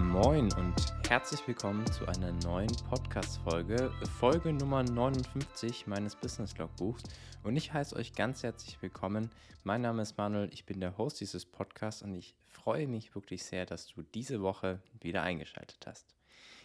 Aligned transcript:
Moin 0.00 0.50
und 0.54 0.74
herzlich 1.06 1.46
willkommen 1.46 1.84
zu 1.92 2.06
einer 2.06 2.32
neuen 2.44 2.74
Podcast-Folge, 2.88 3.92
Folge 4.18 4.54
Nummer 4.54 4.82
59 4.82 5.86
meines 5.86 6.16
Business 6.16 6.56
Logbuchs. 6.56 7.02
Und 7.44 7.56
ich 7.56 7.74
heiße 7.74 7.94
euch 7.96 8.14
ganz 8.14 8.42
herzlich 8.42 8.80
willkommen. 8.80 9.30
Mein 9.64 9.82
Name 9.82 10.00
ist 10.00 10.16
Manuel, 10.16 10.48
ich 10.50 10.64
bin 10.64 10.80
der 10.80 10.96
Host 10.96 11.20
dieses 11.20 11.44
Podcasts 11.44 12.00
und 12.00 12.14
ich 12.14 12.34
freue 12.46 12.86
mich 12.86 13.14
wirklich 13.14 13.44
sehr, 13.44 13.66
dass 13.66 13.88
du 13.88 14.00
diese 14.00 14.40
Woche 14.40 14.80
wieder 15.00 15.22
eingeschaltet 15.22 15.84
hast. 15.86 16.14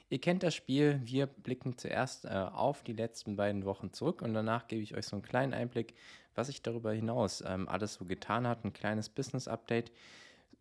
Ihr 0.09 0.21
kennt 0.21 0.44
das 0.44 0.55
Spiel, 0.55 1.02
wir 1.04 1.28
blicken 1.28 1.78
zuerst 1.78 2.23
äh, 2.23 2.30
auf 2.30 2.82
die 2.84 2.94
letzten 2.94 3.36
beiden 3.36 3.66
Wochen 3.66 3.91
zurück 3.91 4.21
und 4.21 4.34
danach 4.34 4.70
gebe 4.70 4.82
ich 4.82 4.96
euch 4.96 5.05
so 5.05 5.18
einen 5.18 5.23
kleinen 5.23 5.54
Einblick, 5.54 5.96
was 6.34 6.48
sich 6.48 6.62
darüber 6.62 6.94
hinaus 6.94 7.44
ähm, 7.46 7.68
alles 7.68 7.96
so 7.96 8.05
getan 8.05 8.48
hat, 8.48 8.64
ein 8.64 8.71
kleines 8.71 9.09
Business-Update. 9.09 9.91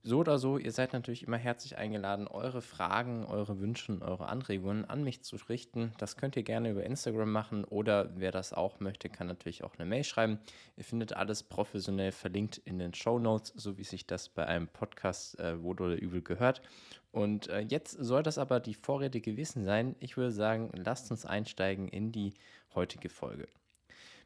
So 0.03 0.19
oder 0.19 0.39
so, 0.39 0.57
ihr 0.57 0.71
seid 0.71 0.93
natürlich 0.93 1.25
immer 1.25 1.37
herzlich 1.37 1.77
eingeladen, 1.79 2.29
eure 2.29 2.63
Fragen, 2.63 3.25
eure 3.27 3.59
Wünsche 3.59 3.99
eure 4.01 4.29
Anregungen 4.29 4.85
an 4.85 5.03
mich 5.03 5.23
zu 5.23 5.37
richten. 5.49 5.93
Das 5.99 6.17
könnt 6.17 6.37
ihr 6.37 6.45
gerne 6.45 6.71
über 6.71 6.85
Instagram 6.85 7.33
machen 7.33 7.65
oder 7.65 8.11
wer 8.17 8.31
das 8.31 8.53
auch 8.53 8.79
möchte, 8.79 9.09
kann 9.09 9.27
natürlich 9.27 9.65
auch 9.65 9.75
eine 9.77 9.85
Mail 9.85 10.05
schreiben. 10.05 10.39
Ihr 10.77 10.85
findet 10.85 11.15
alles 11.15 11.43
professionell 11.43 12.13
verlinkt 12.13 12.59
in 12.59 12.79
den 12.79 12.95
Show 12.95 13.19
Notes, 13.19 13.53
so 13.57 13.79
wie 13.79 13.85
sich 13.85 14.07
das 14.07 14.29
bei 14.29 14.47
einem 14.47 14.69
Podcast 14.69 15.41
äh, 15.41 15.61
wohl 15.61 15.81
oder 15.81 15.97
übel 15.97 16.23
gehört. 16.23 16.63
Und 17.11 17.49
äh, 17.49 17.61
jetzt 17.61 17.93
soll 17.93 18.23
das 18.23 18.39
aber 18.39 18.61
die 18.61 18.75
Vorrede 18.75 19.21
gewesen 19.21 19.65
sein. 19.65 19.97
Ich 19.99 20.17
würde 20.17 20.33
sagen, 20.33 20.71
lasst 20.75 21.11
uns 21.11 21.27
einsteigen 21.27 21.89
in 21.89 22.13
die 22.13 22.35
heutige 22.75 23.09
Folge. 23.09 23.49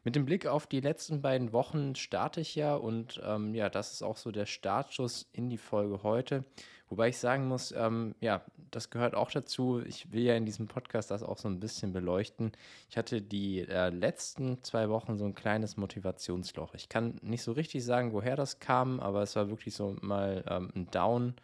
Mit 0.02 0.16
dem 0.16 0.24
Blick 0.24 0.46
auf 0.46 0.66
die 0.66 0.80
letzten 0.80 1.20
beiden 1.20 1.52
Wochen 1.52 1.95
starte 1.95 2.40
ich 2.40 2.54
ja 2.54 2.74
und 2.74 3.20
ähm, 3.24 3.54
ja, 3.54 3.68
das 3.68 3.92
ist 3.92 4.02
auch 4.02 4.16
so 4.16 4.30
der 4.30 4.46
Startschuss 4.46 5.28
in 5.32 5.50
die 5.50 5.59
Folge 5.59 6.02
heute. 6.02 6.45
Wobei 6.88 7.10
ich 7.10 7.18
sagen 7.18 7.46
muss, 7.46 7.73
ähm, 7.73 8.15
ja, 8.20 8.42
das 8.70 8.90
gehört 8.90 9.15
auch 9.15 9.30
dazu. 9.30 9.80
Ich 9.87 10.10
will 10.10 10.23
ja 10.23 10.34
in 10.34 10.46
diesem 10.46 10.66
Podcast 10.66 11.10
das 11.10 11.23
auch 11.23 11.38
so 11.38 11.48
ein 11.48 11.60
bisschen 11.60 11.92
beleuchten. 11.92 12.51
Ich 12.88 12.96
hatte 12.96 13.20
die 13.23 13.60
äh, 13.60 13.90
letzten 13.90 14.62
zwei 14.65 14.88
Wochen 14.88 15.16
so 15.16 15.24
ein 15.24 15.34
kleines 15.34 15.76
Motivationsloch. 15.76 16.74
Ich 16.74 16.88
kann 16.88 17.16
nicht 17.23 17.42
so 17.42 17.52
richtig 17.52 17.85
sagen, 17.85 18.12
woher 18.12 18.37
das 18.37 18.59
kam, 18.59 19.01
aber 19.01 19.23
es 19.23 19.37
war 19.37 19.51
wirklich 19.51 19.74
so 19.74 19.96
mal 20.01 20.42
ähm, 20.48 20.70
ein 20.74 20.90
Down 20.90 21.35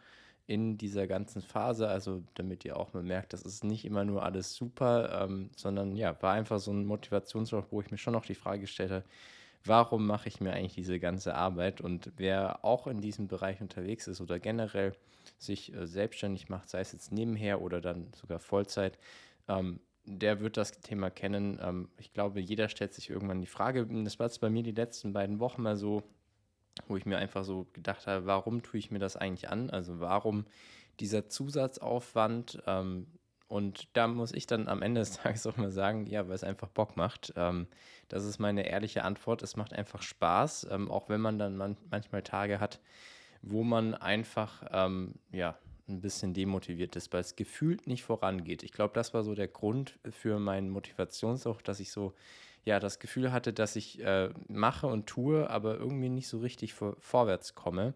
in 0.47 0.79
dieser 0.79 1.07
ganzen 1.07 1.43
Phase. 1.43 1.89
Also 1.89 2.23
damit 2.35 2.65
ihr 2.65 2.77
auch 2.77 2.93
mal 2.95 3.03
merkt, 3.03 3.33
das 3.33 3.43
ist 3.43 3.65
nicht 3.65 3.85
immer 3.85 4.05
nur 4.05 4.23
alles 4.23 4.55
super, 4.55 5.23
ähm, 5.23 5.51
sondern 5.57 5.97
ja, 5.97 6.21
war 6.23 6.33
einfach 6.35 6.61
so 6.61 6.73
ein 6.73 6.85
Motivationsloch, 6.85 7.67
wo 7.71 7.81
ich 7.81 7.91
mir 7.91 7.99
schon 7.99 8.13
noch 8.13 8.25
die 8.25 8.35
Frage 8.35 8.61
gestellt 8.61 8.91
habe, 8.91 9.05
warum 9.65 10.07
mache 10.07 10.29
ich 10.29 10.41
mir 10.41 10.53
eigentlich 10.53 10.75
diese 10.75 11.01
ganze 11.01 11.35
Arbeit? 11.35 11.81
Und 11.81 12.13
wer 12.17 12.65
auch 12.65 12.87
in 12.87 13.01
diesem 13.01 13.29
Bereich 13.29 13.61
unterwegs 13.61 14.07
ist 14.07 14.21
oder 14.21 14.39
generell 14.39 14.93
sich 15.39 15.75
äh, 15.75 15.87
selbstständig 15.87 16.49
macht, 16.49 16.71
sei 16.71 16.81
es 16.81 16.93
jetzt 16.93 17.13
nebenher 17.13 17.61
oder 17.61 17.81
dann 17.81 18.13
sogar 18.15 18.39
Vollzeit, 18.39 18.99
ähm, 19.49 19.81
der 20.05 20.41
wird 20.41 20.57
das 20.57 20.73
Thema 20.81 21.11
kennen. 21.11 21.59
Ähm, 21.61 21.89
ich 21.99 22.13
glaube, 22.13 22.41
jeder 22.41 22.69
stellt 22.69 22.95
sich 22.95 23.11
irgendwann 23.11 23.41
die 23.41 23.47
Frage, 23.49 23.87
das 24.05 24.19
war 24.19 24.27
jetzt 24.27 24.41
bei 24.41 24.51
mir 24.51 24.63
die 24.63 24.73
letzten 24.73 25.13
beiden 25.13 25.41
Wochen 25.41 25.63
mal 25.63 25.77
so, 25.77 26.05
wo 26.89 26.97
ich 26.97 27.07
mir 27.07 27.19
einfach 27.19 27.45
so 27.45 27.67
gedacht 27.73 28.07
habe, 28.07 28.27
warum 28.27 28.63
tue 28.63 28.79
ich 28.79 28.91
mir 28.91 28.99
das 28.99 29.17
eigentlich 29.17 29.49
an? 29.49 29.71
Also 29.71 30.01
warum 30.01 30.47
dieser 31.01 31.29
Zusatzaufwand? 31.29 32.63
Ähm, 32.67 33.07
und 33.49 33.89
da 33.93 34.09
muss 34.09 34.33
ich 34.33 34.47
dann 34.47 34.69
am 34.69 34.83
Ende 34.83 35.01
des 35.01 35.13
Tages 35.23 35.47
auch 35.47 35.57
mal 35.57 35.71
sagen, 35.71 36.07
ja, 36.07 36.27
weil 36.29 36.35
es 36.35 36.45
einfach 36.45 36.69
Bock 36.69 36.97
macht. 36.97 37.33
Ähm, 37.37 37.67
das 38.09 38.25
ist 38.25 38.39
meine 38.39 38.69
ehrliche 38.69 39.05
Antwort. 39.05 39.43
Es 39.43 39.57
macht 39.57 39.73
einfach 39.73 40.03
Spaß, 40.03 40.69
ähm, 40.71 40.91
auch 40.91 41.09
wenn 41.09 41.21
man 41.21 41.39
dann 41.39 41.57
man 41.57 41.77
manchmal 41.91 42.23
Tage 42.23 42.61
hat, 42.61 42.81
wo 43.43 43.63
man 43.63 43.95
einfach, 43.95 44.65
ähm, 44.71 45.15
ja, 45.33 45.57
ein 45.89 46.01
bisschen 46.01 46.35
demotiviert 46.35 46.97
ist, 46.97 47.13
weil 47.13 47.21
es 47.21 47.37
gefühlt 47.37 47.87
nicht 47.87 48.03
vorangeht. 48.03 48.63
Ich 48.63 48.73
glaube, 48.73 48.95
das 48.95 49.15
war 49.15 49.23
so 49.23 49.35
der 49.35 49.49
Grund 49.49 49.99
für 50.11 50.39
meinen 50.39 50.71
Motivationssucht, 50.71 51.67
dass 51.69 51.81
ich 51.81 51.93
so 51.93 52.15
ja 52.65 52.81
das 52.81 52.99
Gefühl 52.99 53.33
hatte, 53.33 53.53
dass 53.53 53.77
ich 53.77 54.01
äh, 54.03 54.31
mache 54.49 54.89
und 54.89 55.07
tue, 55.07 55.49
aber 55.49 55.77
irgendwie 55.77 56.09
nicht 56.09 56.29
so 56.29 56.39
richtig 56.39 56.75
vor, 56.75 56.97
vorwärts 56.99 57.55
komme. 57.55 57.95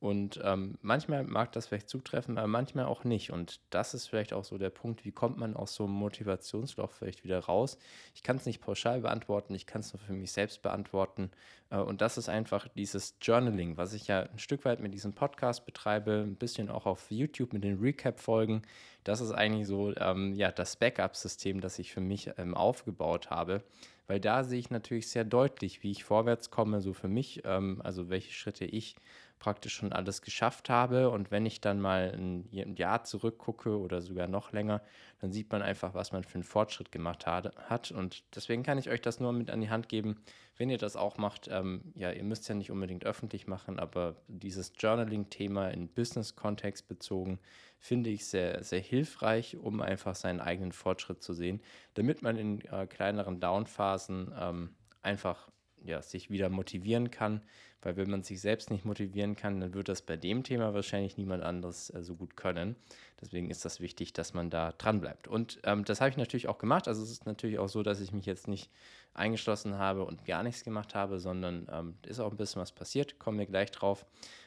Und 0.00 0.40
ähm, 0.44 0.78
manchmal 0.80 1.24
mag 1.24 1.50
das 1.52 1.66
vielleicht 1.66 1.88
zutreffen, 1.88 2.38
aber 2.38 2.46
manchmal 2.46 2.84
auch 2.84 3.02
nicht. 3.02 3.32
Und 3.32 3.60
das 3.70 3.94
ist 3.94 4.06
vielleicht 4.06 4.32
auch 4.32 4.44
so 4.44 4.56
der 4.56 4.70
Punkt, 4.70 5.04
wie 5.04 5.10
kommt 5.10 5.38
man 5.38 5.56
aus 5.56 5.74
so 5.74 5.84
einem 5.84 5.94
Motivationsloch 5.94 6.92
vielleicht 6.92 7.24
wieder 7.24 7.40
raus? 7.40 7.78
Ich 8.14 8.22
kann 8.22 8.36
es 8.36 8.46
nicht 8.46 8.60
pauschal 8.60 9.00
beantworten, 9.00 9.56
ich 9.56 9.66
kann 9.66 9.80
es 9.80 9.92
nur 9.92 10.00
für 10.00 10.12
mich 10.12 10.30
selbst 10.30 10.62
beantworten. 10.62 11.32
Äh, 11.70 11.78
und 11.78 12.00
das 12.00 12.16
ist 12.16 12.28
einfach 12.28 12.68
dieses 12.68 13.16
Journaling, 13.20 13.76
was 13.76 13.92
ich 13.92 14.06
ja 14.06 14.20
ein 14.20 14.38
Stück 14.38 14.64
weit 14.64 14.78
mit 14.78 14.94
diesem 14.94 15.14
Podcast 15.14 15.66
betreibe, 15.66 16.24
ein 16.24 16.36
bisschen 16.36 16.70
auch 16.70 16.86
auf 16.86 17.10
YouTube 17.10 17.52
mit 17.52 17.64
den 17.64 17.80
Recap-Folgen. 17.80 18.62
Das 19.02 19.20
ist 19.20 19.32
eigentlich 19.32 19.66
so 19.66 19.96
ähm, 19.96 20.32
ja, 20.34 20.52
das 20.52 20.76
Backup-System, 20.76 21.60
das 21.60 21.76
ich 21.80 21.92
für 21.92 22.00
mich 22.00 22.30
ähm, 22.38 22.54
aufgebaut 22.54 23.30
habe 23.30 23.64
weil 24.08 24.20
da 24.20 24.42
sehe 24.42 24.58
ich 24.58 24.70
natürlich 24.70 25.08
sehr 25.08 25.24
deutlich, 25.24 25.82
wie 25.82 25.90
ich 25.90 26.02
vorwärts 26.02 26.50
komme, 26.50 26.80
so 26.80 26.94
für 26.94 27.08
mich, 27.08 27.42
ähm, 27.44 27.80
also 27.84 28.08
welche 28.08 28.32
Schritte 28.32 28.64
ich 28.64 28.96
praktisch 29.38 29.74
schon 29.74 29.92
alles 29.92 30.22
geschafft 30.22 30.70
habe. 30.70 31.10
Und 31.10 31.30
wenn 31.30 31.46
ich 31.46 31.60
dann 31.60 31.80
mal 31.80 32.12
ein 32.14 32.74
Jahr 32.76 33.04
zurückgucke 33.04 33.78
oder 33.78 34.00
sogar 34.00 34.28
noch 34.28 34.52
länger, 34.52 34.82
dann 35.20 35.32
sieht 35.32 35.50
man 35.50 35.62
einfach, 35.62 35.94
was 35.94 36.12
man 36.12 36.24
für 36.24 36.34
einen 36.34 36.44
Fortschritt 36.44 36.92
gemacht 36.92 37.26
hat. 37.26 37.90
Und 37.90 38.24
deswegen 38.34 38.62
kann 38.62 38.78
ich 38.78 38.90
euch 38.90 39.00
das 39.00 39.20
nur 39.20 39.32
mit 39.32 39.50
an 39.50 39.60
die 39.60 39.70
Hand 39.70 39.88
geben, 39.88 40.20
wenn 40.56 40.70
ihr 40.70 40.78
das 40.78 40.96
auch 40.96 41.18
macht. 41.18 41.48
Ähm, 41.50 41.92
ja, 41.94 42.10
ihr 42.12 42.24
müsst 42.24 42.48
ja 42.48 42.54
nicht 42.54 42.70
unbedingt 42.70 43.04
öffentlich 43.04 43.46
machen, 43.46 43.78
aber 43.78 44.16
dieses 44.28 44.72
Journaling-Thema 44.78 45.68
in 45.68 45.88
Business-Kontext 45.88 46.88
bezogen, 46.88 47.38
finde 47.78 48.10
ich 48.10 48.26
sehr, 48.26 48.62
sehr 48.64 48.80
hilfreich, 48.80 49.56
um 49.56 49.80
einfach 49.80 50.14
seinen 50.14 50.40
eigenen 50.40 50.72
Fortschritt 50.72 51.22
zu 51.22 51.32
sehen, 51.32 51.60
damit 51.94 52.22
man 52.22 52.36
in 52.36 52.60
äh, 52.66 52.86
kleineren 52.86 53.40
Downphasen 53.40 54.34
ähm, 54.38 54.70
einfach 55.02 55.48
ja, 55.84 56.02
sich 56.02 56.30
wieder 56.30 56.48
motivieren 56.48 57.10
kann, 57.10 57.40
weil 57.82 57.96
wenn 57.96 58.10
man 58.10 58.22
sich 58.22 58.40
selbst 58.40 58.70
nicht 58.70 58.84
motivieren 58.84 59.36
kann, 59.36 59.60
dann 59.60 59.74
wird 59.74 59.88
das 59.88 60.02
bei 60.02 60.16
dem 60.16 60.42
Thema 60.42 60.74
wahrscheinlich 60.74 61.16
niemand 61.16 61.42
anderes 61.42 61.90
äh, 61.90 62.02
so 62.02 62.16
gut 62.16 62.36
können. 62.36 62.76
Deswegen 63.20 63.50
ist 63.50 63.64
das 63.64 63.80
wichtig, 63.80 64.12
dass 64.12 64.34
man 64.34 64.50
da 64.50 64.72
dran 64.72 65.00
bleibt. 65.00 65.28
Und 65.28 65.60
ähm, 65.64 65.84
das 65.84 66.00
habe 66.00 66.10
ich 66.10 66.16
natürlich 66.16 66.48
auch 66.48 66.58
gemacht. 66.58 66.88
Also 66.88 67.02
es 67.02 67.10
ist 67.10 67.26
natürlich 67.26 67.58
auch 67.58 67.68
so, 67.68 67.82
dass 67.82 68.00
ich 68.00 68.12
mich 68.12 68.26
jetzt 68.26 68.48
nicht 68.48 68.70
eingeschlossen 69.14 69.78
habe 69.78 70.04
und 70.04 70.24
gar 70.24 70.42
nichts 70.42 70.64
gemacht 70.64 70.94
habe, 70.94 71.18
sondern 71.18 71.66
ähm, 71.72 71.94
ist 72.06 72.20
auch 72.20 72.30
ein 72.30 72.36
bisschen 72.36 72.62
was 72.62 72.72
passiert. 72.72 73.18
Kommen 73.18 73.38
wir 73.38 73.46
gleich 73.46 73.70
drauf. 73.70 74.06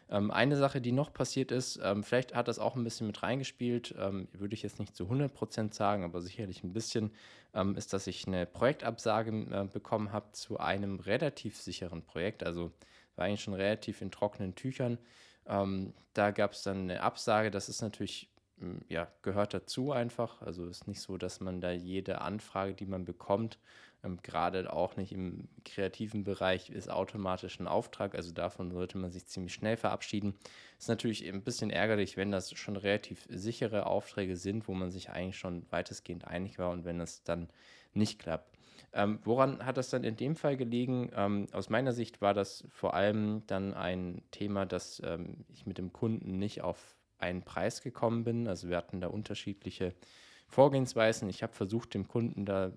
Ähm, 0.09 0.29
eine 0.29 0.57
Sache, 0.57 0.81
die 0.81 0.91
noch 0.91 1.13
passiert 1.13 1.51
ist, 1.51 1.79
ähm, 1.81 2.03
vielleicht 2.03 2.35
hat 2.35 2.49
das 2.49 2.59
auch 2.59 2.75
ein 2.75 2.83
bisschen 2.83 3.07
mit 3.07 3.23
reingespielt, 3.23 3.95
ähm, 3.97 4.27
würde 4.33 4.53
ich 4.53 4.61
jetzt 4.61 4.79
nicht 4.79 4.95
zu 4.95 5.05
100% 5.05 5.73
sagen, 5.73 6.03
aber 6.03 6.21
sicherlich 6.21 6.63
ein 6.63 6.73
bisschen, 6.73 7.11
ähm, 7.53 7.75
ist, 7.75 7.93
dass 7.93 8.07
ich 8.07 8.27
eine 8.27 8.45
Projektabsage 8.45 9.31
äh, 9.31 9.65
bekommen 9.71 10.11
habe 10.11 10.31
zu 10.33 10.59
einem 10.59 10.99
relativ 10.99 11.59
sicheren 11.59 12.01
Projekt. 12.01 12.43
Also 12.43 12.71
war 13.21 13.27
eigentlich 13.27 13.43
schon 13.43 13.53
relativ 13.53 14.01
in 14.01 14.11
trockenen 14.11 14.55
Tüchern. 14.55 14.97
Ähm, 15.45 15.93
da 16.13 16.31
gab 16.31 16.53
es 16.53 16.63
dann 16.63 16.81
eine 16.81 17.01
Absage. 17.01 17.51
Das 17.51 17.69
ist 17.69 17.81
natürlich, 17.81 18.29
ja, 18.89 19.07
gehört 19.21 19.53
dazu 19.53 19.91
einfach. 19.91 20.41
Also 20.41 20.65
ist 20.65 20.87
nicht 20.87 21.01
so, 21.01 21.17
dass 21.17 21.39
man 21.39 21.61
da 21.61 21.71
jede 21.71 22.21
Anfrage, 22.21 22.73
die 22.73 22.87
man 22.87 23.05
bekommt, 23.05 23.59
ähm, 24.03 24.19
Gerade 24.23 24.71
auch 24.73 24.95
nicht 24.97 25.11
im 25.11 25.47
kreativen 25.65 26.23
Bereich 26.23 26.69
ist 26.69 26.89
automatisch 26.89 27.59
ein 27.59 27.67
Auftrag, 27.67 28.15
also 28.15 28.31
davon 28.31 28.71
sollte 28.71 28.97
man 28.97 29.11
sich 29.11 29.27
ziemlich 29.27 29.53
schnell 29.53 29.77
verabschieden. 29.77 30.33
Ist 30.79 30.89
natürlich 30.89 31.27
ein 31.27 31.43
bisschen 31.43 31.69
ärgerlich, 31.69 32.17
wenn 32.17 32.31
das 32.31 32.51
schon 32.53 32.75
relativ 32.75 33.27
sichere 33.29 33.85
Aufträge 33.85 34.37
sind, 34.37 34.67
wo 34.67 34.73
man 34.73 34.91
sich 34.91 35.09
eigentlich 35.11 35.37
schon 35.37 35.65
weitestgehend 35.69 36.25
einig 36.25 36.57
war 36.57 36.71
und 36.71 36.85
wenn 36.85 36.99
es 36.99 37.23
dann 37.23 37.49
nicht 37.93 38.19
klappt. 38.19 38.57
Ähm, 38.93 39.19
woran 39.23 39.65
hat 39.65 39.77
das 39.77 39.89
dann 39.89 40.03
in 40.03 40.17
dem 40.17 40.35
Fall 40.35 40.57
gelegen? 40.57 41.11
Ähm, 41.15 41.47
aus 41.51 41.69
meiner 41.69 41.93
Sicht 41.93 42.21
war 42.21 42.33
das 42.33 42.63
vor 42.69 42.93
allem 42.93 43.43
dann 43.47 43.73
ein 43.73 44.21
Thema, 44.31 44.65
dass 44.65 45.01
ähm, 45.05 45.45
ich 45.53 45.65
mit 45.65 45.77
dem 45.77 45.93
Kunden 45.93 46.37
nicht 46.37 46.61
auf 46.61 46.95
einen 47.17 47.43
Preis 47.43 47.81
gekommen 47.81 48.23
bin. 48.23 48.47
Also 48.47 48.69
wir 48.69 48.77
hatten 48.77 48.99
da 48.99 49.07
unterschiedliche 49.07 49.93
Vorgehensweisen. 50.47 51.29
Ich 51.29 51.43
habe 51.43 51.53
versucht, 51.53 51.93
dem 51.93 52.07
Kunden 52.07 52.45
da 52.45 52.71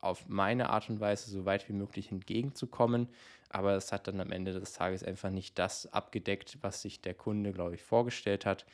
auf 0.00 0.28
meine 0.28 0.70
Art 0.70 0.88
und 0.88 1.00
Weise 1.00 1.30
so 1.30 1.44
weit 1.44 1.68
wie 1.68 1.74
möglich 1.74 2.10
entgegenzukommen, 2.10 3.08
aber 3.50 3.74
es 3.74 3.92
hat 3.92 4.08
dann 4.08 4.20
am 4.20 4.32
Ende 4.32 4.58
des 4.58 4.72
Tages 4.72 5.04
einfach 5.04 5.30
nicht 5.30 5.58
das 5.58 5.92
abgedeckt, 5.92 6.58
was 6.62 6.80
sich 6.80 7.02
der 7.02 7.14
Kunde, 7.14 7.52
glaube 7.52 7.74
ich, 7.74 7.82
vorgestellt 7.82 8.46
hat. 8.46 8.64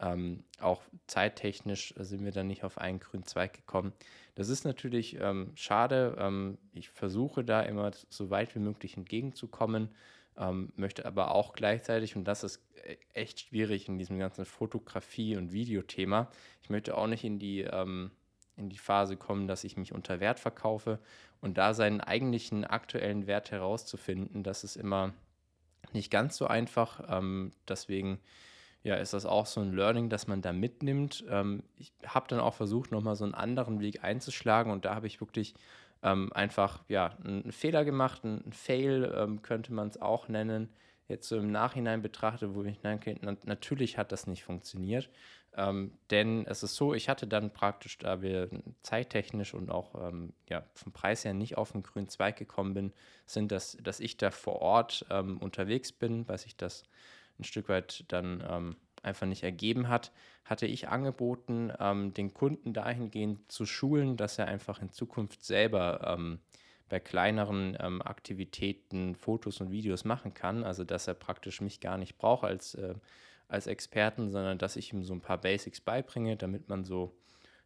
Ähm, 0.00 0.44
auch 0.60 0.82
zeittechnisch 1.06 1.94
sind 1.96 2.24
wir 2.24 2.32
dann 2.32 2.48
nicht 2.48 2.64
auf 2.64 2.78
einen 2.78 3.00
grünen 3.00 3.24
Zweig 3.24 3.54
gekommen. 3.54 3.92
Das 4.34 4.48
ist 4.48 4.64
natürlich 4.64 5.18
ähm, 5.20 5.52
schade. 5.54 6.16
Ähm, 6.18 6.58
ich 6.72 6.90
versuche 6.90 7.44
da 7.44 7.62
immer 7.62 7.92
so 8.08 8.30
weit 8.30 8.54
wie 8.54 8.60
möglich 8.60 8.96
entgegenzukommen 8.96 9.90
ähm, 10.36 10.72
möchte 10.76 11.06
aber 11.06 11.34
auch 11.34 11.52
gleichzeitig, 11.52 12.16
und 12.16 12.24
das 12.24 12.42
ist 12.42 12.60
e-, 12.84 12.96
echt 13.12 13.40
schwierig 13.40 13.88
in 13.88 13.98
diesem 13.98 14.18
ganzen 14.18 14.44
Fotografie- 14.44 15.36
und 15.36 15.52
Videothema, 15.52 16.30
ich 16.62 16.70
möchte 16.70 16.96
auch 16.96 17.06
nicht 17.06 17.24
in 17.24 17.38
die, 17.38 17.60
ähm, 17.60 18.10
in 18.56 18.68
die 18.68 18.78
Phase 18.78 19.16
kommen, 19.16 19.46
dass 19.46 19.64
ich 19.64 19.76
mich 19.76 19.92
unter 19.92 20.20
Wert 20.20 20.40
verkaufe 20.40 20.98
und 21.40 21.58
da 21.58 21.74
seinen 21.74 22.00
eigentlichen 22.00 22.64
aktuellen 22.64 23.26
Wert 23.26 23.50
herauszufinden, 23.50 24.42
das 24.42 24.64
ist 24.64 24.76
immer 24.76 25.12
nicht 25.92 26.10
ganz 26.10 26.36
so 26.36 26.46
einfach. 26.46 27.04
Ähm, 27.08 27.52
deswegen 27.68 28.18
ja, 28.84 28.96
ist 28.96 29.14
das 29.14 29.24
auch 29.24 29.46
so 29.46 29.62
ein 29.62 29.72
Learning, 29.72 30.10
das 30.10 30.26
man 30.26 30.42
da 30.42 30.52
mitnimmt. 30.52 31.24
Ähm, 31.28 31.64
ich 31.76 31.92
habe 32.06 32.28
dann 32.28 32.38
auch 32.38 32.54
versucht, 32.54 32.92
nochmal 32.92 33.16
so 33.16 33.24
einen 33.24 33.34
anderen 33.34 33.80
Weg 33.80 34.04
einzuschlagen 34.04 34.70
und 34.70 34.84
da 34.84 34.94
habe 34.94 35.06
ich 35.06 35.20
wirklich 35.20 35.54
ähm, 36.02 36.30
einfach 36.34 36.84
ja, 36.88 37.16
einen 37.24 37.50
Fehler 37.50 37.86
gemacht, 37.86 38.24
einen 38.24 38.52
Fail 38.52 39.12
ähm, 39.16 39.40
könnte 39.40 39.72
man 39.72 39.88
es 39.88 40.00
auch 40.00 40.28
nennen. 40.28 40.68
Jetzt 41.08 41.28
so 41.28 41.38
im 41.38 41.50
Nachhinein 41.50 42.02
betrachtet, 42.02 42.54
wo 42.54 42.62
ich 42.62 42.78
denke, 42.80 43.16
na, 43.22 43.36
natürlich 43.44 43.96
hat 43.96 44.12
das 44.12 44.26
nicht 44.26 44.44
funktioniert. 44.44 45.08
Ähm, 45.56 45.92
denn 46.10 46.46
es 46.46 46.62
ist 46.62 46.76
so, 46.76 46.92
ich 46.94 47.08
hatte 47.08 47.26
dann 47.26 47.52
praktisch, 47.52 47.96
da 47.98 48.20
wir 48.20 48.50
zeittechnisch 48.82 49.54
und 49.54 49.70
auch 49.70 49.94
ähm, 49.94 50.34
ja, 50.48 50.64
vom 50.74 50.92
Preis 50.92 51.24
her 51.24 51.32
nicht 51.32 51.56
auf 51.56 51.72
den 51.72 51.82
grünen 51.82 52.08
Zweig 52.08 52.36
gekommen 52.36 52.74
bin, 52.74 52.92
sind 53.24 53.50
das, 53.50 53.78
dass 53.82 54.00
ich 54.00 54.16
da 54.18 54.30
vor 54.30 54.60
Ort 54.60 55.06
ähm, 55.10 55.38
unterwegs 55.38 55.92
bin, 55.92 56.28
weil 56.28 56.38
sich 56.38 56.56
das 56.56 56.82
ein 57.38 57.44
Stück 57.44 57.68
weit 57.68 58.04
dann 58.08 58.44
ähm, 58.48 58.76
einfach 59.02 59.26
nicht 59.26 59.42
ergeben 59.42 59.88
hat, 59.88 60.12
hatte 60.44 60.66
ich 60.66 60.88
angeboten, 60.88 61.72
ähm, 61.78 62.12
den 62.14 62.34
Kunden 62.34 62.72
dahingehend 62.72 63.50
zu 63.50 63.66
schulen, 63.66 64.16
dass 64.16 64.38
er 64.38 64.46
einfach 64.46 64.80
in 64.80 64.90
Zukunft 64.90 65.44
selber 65.44 66.16
ähm, 66.16 66.40
bei 66.88 67.00
kleineren 67.00 67.76
ähm, 67.80 68.02
Aktivitäten 68.02 69.14
Fotos 69.14 69.60
und 69.60 69.70
Videos 69.70 70.04
machen 70.04 70.34
kann. 70.34 70.64
Also 70.64 70.84
dass 70.84 71.08
er 71.08 71.14
praktisch 71.14 71.60
mich 71.60 71.80
gar 71.80 71.98
nicht 71.98 72.18
braucht 72.18 72.44
als, 72.44 72.74
äh, 72.74 72.94
als 73.48 73.66
Experten, 73.66 74.30
sondern 74.30 74.58
dass 74.58 74.76
ich 74.76 74.92
ihm 74.92 75.02
so 75.02 75.14
ein 75.14 75.20
paar 75.20 75.38
Basics 75.38 75.80
beibringe, 75.80 76.36
damit 76.36 76.68
man 76.68 76.84
so 76.84 77.16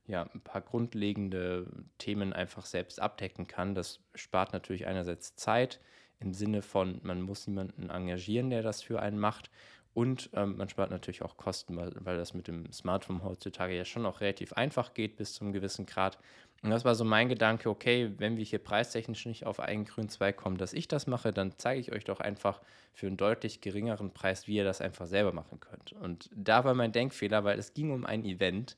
ja, 0.06 0.22
ein 0.32 0.40
paar 0.40 0.62
grundlegende 0.62 1.66
Themen 1.98 2.32
einfach 2.32 2.64
selbst 2.64 3.00
abdecken 3.00 3.46
kann. 3.46 3.74
Das 3.74 4.00
spart 4.14 4.52
natürlich 4.52 4.86
einerseits 4.86 5.36
Zeit 5.36 5.80
im 6.20 6.32
Sinne 6.32 6.62
von, 6.62 7.00
man 7.02 7.22
muss 7.22 7.46
niemanden 7.46 7.90
engagieren, 7.90 8.50
der 8.50 8.62
das 8.62 8.82
für 8.82 9.00
einen 9.00 9.18
macht. 9.18 9.50
Und 9.94 10.30
ähm, 10.34 10.56
man 10.56 10.68
spart 10.68 10.90
natürlich 10.90 11.22
auch 11.22 11.36
Kosten, 11.36 11.76
weil, 11.76 11.92
weil 11.98 12.16
das 12.16 12.32
mit 12.34 12.46
dem 12.46 12.70
Smartphone 12.72 13.24
heutzutage 13.24 13.76
ja 13.76 13.84
schon 13.84 14.06
auch 14.06 14.20
relativ 14.20 14.52
einfach 14.52 14.94
geht 14.94 15.16
bis 15.16 15.34
zu 15.34 15.44
einem 15.44 15.52
gewissen 15.52 15.86
Grad. 15.86 16.18
Und 16.62 16.70
das 16.70 16.84
war 16.84 16.94
so 16.94 17.04
mein 17.04 17.28
Gedanke, 17.28 17.68
okay, 17.68 18.12
wenn 18.18 18.36
wir 18.36 18.44
hier 18.44 18.58
preistechnisch 18.58 19.26
nicht 19.26 19.46
auf 19.46 19.60
einen 19.60 19.84
grünen 19.84 20.08
Zweig 20.08 20.36
kommen, 20.36 20.56
dass 20.56 20.72
ich 20.72 20.88
das 20.88 21.06
mache, 21.06 21.32
dann 21.32 21.54
zeige 21.56 21.80
ich 21.80 21.92
euch 21.92 22.04
doch 22.04 22.20
einfach 22.20 22.60
für 22.92 23.06
einen 23.06 23.16
deutlich 23.16 23.60
geringeren 23.60 24.12
Preis, 24.12 24.46
wie 24.46 24.56
ihr 24.56 24.64
das 24.64 24.80
einfach 24.80 25.06
selber 25.06 25.32
machen 25.32 25.60
könnt. 25.60 25.92
Und 25.92 26.30
da 26.34 26.64
war 26.64 26.74
mein 26.74 26.92
Denkfehler, 26.92 27.44
weil 27.44 27.58
es 27.58 27.74
ging 27.74 27.90
um 27.90 28.04
ein 28.04 28.24
Event 28.24 28.76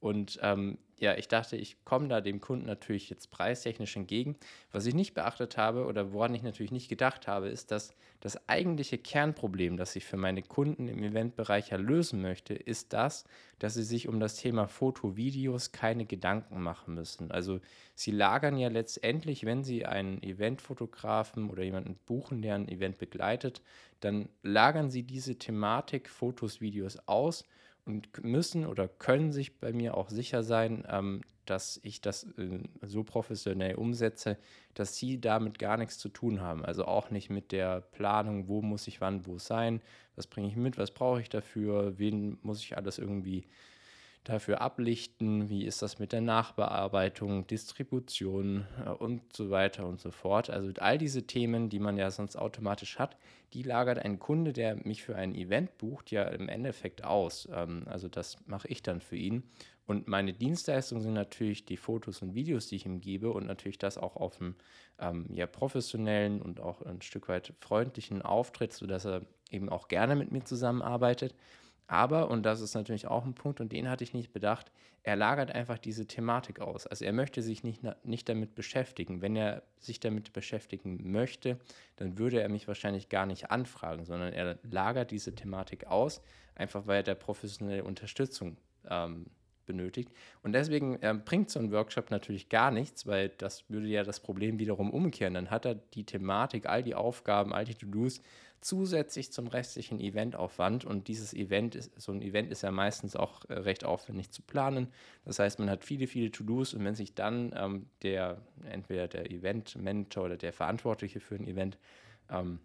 und 0.00 0.38
ähm, 0.42 0.78
ja, 0.98 1.16
ich 1.16 1.28
dachte, 1.28 1.56
ich 1.56 1.82
komme 1.84 2.08
da 2.08 2.20
dem 2.20 2.40
Kunden 2.40 2.66
natürlich 2.66 3.08
jetzt 3.08 3.30
preistechnisch 3.30 3.96
entgegen. 3.96 4.36
Was 4.70 4.84
ich 4.84 4.94
nicht 4.94 5.14
beachtet 5.14 5.56
habe 5.56 5.86
oder 5.86 6.12
woran 6.12 6.34
ich 6.34 6.42
natürlich 6.42 6.72
nicht 6.72 6.88
gedacht 6.88 7.26
habe, 7.26 7.48
ist, 7.48 7.70
dass 7.70 7.94
das 8.20 8.48
eigentliche 8.48 8.98
Kernproblem, 8.98 9.78
das 9.78 9.96
ich 9.96 10.04
für 10.04 10.18
meine 10.18 10.42
Kunden 10.42 10.88
im 10.88 11.02
Eventbereich 11.02 11.70
ja 11.70 11.78
lösen 11.78 12.20
möchte, 12.20 12.52
ist 12.52 12.92
das, 12.92 13.24
dass 13.58 13.74
sie 13.74 13.82
sich 13.82 14.08
um 14.08 14.20
das 14.20 14.36
Thema 14.36 14.68
Foto, 14.68 15.16
Videos 15.16 15.72
keine 15.72 16.04
Gedanken 16.04 16.62
machen 16.62 16.94
müssen. 16.94 17.30
Also 17.30 17.60
sie 17.94 18.10
lagern 18.10 18.58
ja 18.58 18.68
letztendlich, 18.68 19.46
wenn 19.46 19.64
sie 19.64 19.86
einen 19.86 20.22
Eventfotografen 20.22 21.48
oder 21.48 21.62
jemanden 21.62 21.98
buchen, 22.04 22.42
der 22.42 22.56
ein 22.56 22.68
Event 22.68 22.98
begleitet, 22.98 23.62
dann 24.00 24.28
lagern 24.42 24.90
sie 24.90 25.02
diese 25.02 25.36
Thematik 25.36 26.10
Fotos, 26.10 26.60
Videos 26.60 26.98
aus 27.06 27.44
und 27.84 28.22
müssen 28.24 28.66
oder 28.66 28.88
können 28.88 29.32
sich 29.32 29.58
bei 29.58 29.72
mir 29.72 29.96
auch 29.96 30.10
sicher 30.10 30.42
sein, 30.42 30.84
ähm, 30.88 31.22
dass 31.46 31.80
ich 31.82 32.00
das 32.00 32.24
äh, 32.38 32.60
so 32.82 33.02
professionell 33.02 33.74
umsetze, 33.74 34.38
dass 34.74 34.96
sie 34.96 35.20
damit 35.20 35.58
gar 35.58 35.76
nichts 35.76 35.98
zu 35.98 36.08
tun 36.08 36.40
haben. 36.40 36.64
Also 36.64 36.84
auch 36.84 37.10
nicht 37.10 37.30
mit 37.30 37.52
der 37.52 37.80
Planung, 37.80 38.48
wo 38.48 38.62
muss 38.62 38.86
ich 38.86 39.00
wann 39.00 39.26
wo 39.26 39.38
sein, 39.38 39.80
was 40.16 40.26
bringe 40.26 40.48
ich 40.48 40.56
mit, 40.56 40.78
was 40.78 40.92
brauche 40.92 41.20
ich 41.20 41.28
dafür, 41.28 41.98
wen 41.98 42.38
muss 42.42 42.62
ich 42.62 42.76
alles 42.76 42.98
irgendwie 42.98 43.46
dafür 44.24 44.60
ablichten, 44.60 45.48
wie 45.48 45.64
ist 45.64 45.82
das 45.82 45.98
mit 45.98 46.12
der 46.12 46.20
Nachbearbeitung, 46.20 47.46
Distribution 47.46 48.66
äh, 48.84 48.90
und 48.90 49.34
so 49.34 49.50
weiter 49.50 49.86
und 49.86 50.00
so 50.00 50.10
fort. 50.10 50.50
Also 50.50 50.72
all 50.78 50.98
diese 50.98 51.26
Themen, 51.26 51.70
die 51.70 51.78
man 51.78 51.96
ja 51.96 52.10
sonst 52.10 52.36
automatisch 52.36 52.98
hat, 52.98 53.16
die 53.52 53.62
lagert 53.62 53.98
ein 53.98 54.18
Kunde, 54.18 54.52
der 54.52 54.76
mich 54.86 55.02
für 55.02 55.16
ein 55.16 55.34
Event 55.34 55.78
bucht, 55.78 56.10
ja 56.10 56.24
im 56.24 56.48
Endeffekt 56.48 57.04
aus. 57.04 57.48
Ähm, 57.52 57.84
also 57.86 58.08
das 58.08 58.36
mache 58.46 58.68
ich 58.68 58.82
dann 58.82 59.00
für 59.00 59.16
ihn. 59.16 59.44
Und 59.86 60.06
meine 60.06 60.32
Dienstleistungen 60.32 61.02
sind 61.02 61.14
natürlich 61.14 61.64
die 61.64 61.76
Fotos 61.76 62.22
und 62.22 62.34
Videos, 62.34 62.68
die 62.68 62.76
ich 62.76 62.86
ihm 62.86 63.00
gebe 63.00 63.32
und 63.32 63.46
natürlich 63.46 63.78
das 63.78 63.98
auch 63.98 64.14
auf 64.14 64.40
einem 64.40 64.54
ähm, 65.00 65.26
ja, 65.34 65.46
professionellen 65.46 66.40
und 66.40 66.60
auch 66.60 66.82
ein 66.82 67.02
Stück 67.02 67.28
weit 67.28 67.54
freundlichen 67.60 68.22
Auftritt, 68.22 68.72
sodass 68.72 69.04
er 69.04 69.22
eben 69.50 69.68
auch 69.68 69.88
gerne 69.88 70.14
mit 70.14 70.30
mir 70.30 70.44
zusammenarbeitet. 70.44 71.34
Aber, 71.90 72.30
und 72.30 72.44
das 72.44 72.60
ist 72.60 72.74
natürlich 72.74 73.08
auch 73.08 73.24
ein 73.24 73.34
Punkt, 73.34 73.60
und 73.60 73.72
den 73.72 73.90
hatte 73.90 74.04
ich 74.04 74.14
nicht 74.14 74.32
bedacht, 74.32 74.70
er 75.02 75.16
lagert 75.16 75.50
einfach 75.50 75.76
diese 75.76 76.06
Thematik 76.06 76.60
aus. 76.60 76.86
Also 76.86 77.04
er 77.04 77.12
möchte 77.12 77.42
sich 77.42 77.64
nicht, 77.64 77.82
nicht 78.04 78.28
damit 78.28 78.54
beschäftigen. 78.54 79.22
Wenn 79.22 79.34
er 79.34 79.64
sich 79.80 79.98
damit 79.98 80.32
beschäftigen 80.32 81.10
möchte, 81.10 81.58
dann 81.96 82.16
würde 82.16 82.40
er 82.40 82.48
mich 82.48 82.68
wahrscheinlich 82.68 83.08
gar 83.08 83.26
nicht 83.26 83.50
anfragen, 83.50 84.04
sondern 84.04 84.32
er 84.32 84.60
lagert 84.62 85.10
diese 85.10 85.34
Thematik 85.34 85.88
aus, 85.88 86.22
einfach 86.54 86.86
weil 86.86 86.98
er 86.98 87.02
da 87.02 87.14
professionelle 87.16 87.82
Unterstützung 87.82 88.56
ähm, 88.88 89.26
benötigt. 89.66 90.12
Und 90.44 90.52
deswegen 90.52 90.96
ähm, 91.02 91.24
bringt 91.24 91.50
so 91.50 91.58
ein 91.58 91.72
Workshop 91.72 92.12
natürlich 92.12 92.48
gar 92.48 92.70
nichts, 92.70 93.04
weil 93.04 93.30
das 93.30 93.68
würde 93.68 93.88
ja 93.88 94.04
das 94.04 94.20
Problem 94.20 94.60
wiederum 94.60 94.92
umkehren. 94.92 95.34
Dann 95.34 95.50
hat 95.50 95.64
er 95.64 95.74
die 95.74 96.04
Thematik, 96.04 96.66
all 96.66 96.84
die 96.84 96.94
Aufgaben, 96.94 97.52
all 97.52 97.64
die 97.64 97.74
To-Dos 97.74 98.22
zusätzlich 98.60 99.32
zum 99.32 99.46
restlichen 99.46 100.00
Eventaufwand. 100.00 100.84
Und 100.84 101.08
dieses 101.08 101.32
Event 101.32 101.74
ist, 101.74 101.98
so 102.00 102.12
ein 102.12 102.22
Event 102.22 102.50
ist 102.50 102.62
ja 102.62 102.70
meistens 102.70 103.16
auch 103.16 103.44
äh, 103.48 103.54
recht 103.54 103.84
aufwendig 103.84 104.30
zu 104.30 104.42
planen. 104.42 104.88
Das 105.24 105.38
heißt, 105.38 105.58
man 105.58 105.70
hat 105.70 105.84
viele, 105.84 106.06
viele 106.06 106.30
To-Dos 106.30 106.74
und 106.74 106.84
wenn 106.84 106.94
sich 106.94 107.14
dann 107.14 107.54
ähm, 107.56 107.86
der, 108.02 108.42
entweder 108.64 109.08
der 109.08 109.30
Event-Manager 109.30 110.24
oder 110.24 110.36
der 110.36 110.52
Verantwortliche 110.52 111.20
für 111.20 111.36
ein 111.36 111.46
Event 111.46 111.78
ähm, 112.28 112.60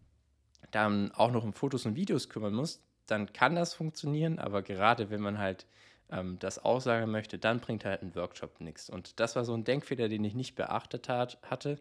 dann 0.71 1.11
auch 1.11 1.31
noch 1.31 1.43
um 1.43 1.53
Fotos 1.53 1.85
und 1.85 1.95
Videos 1.95 2.29
kümmern 2.29 2.53
muss, 2.53 2.81
dann 3.07 3.31
kann 3.33 3.55
das 3.55 3.73
funktionieren, 3.73 4.39
aber 4.39 4.63
gerade 4.63 5.09
wenn 5.09 5.21
man 5.21 5.37
halt 5.37 5.65
ähm, 6.09 6.37
das 6.39 6.59
aussagen 6.59 7.11
möchte, 7.11 7.37
dann 7.37 7.59
bringt 7.59 7.85
halt 7.85 8.01
ein 8.01 8.15
Workshop 8.15 8.61
nichts. 8.61 8.89
Und 8.89 9.19
das 9.19 9.35
war 9.35 9.45
so 9.45 9.53
ein 9.53 9.63
Denkfehler, 9.63 10.09
den 10.09 10.23
ich 10.23 10.35
nicht 10.35 10.55
beachtet 10.55 11.09
hat, 11.09 11.39
hatte. 11.43 11.79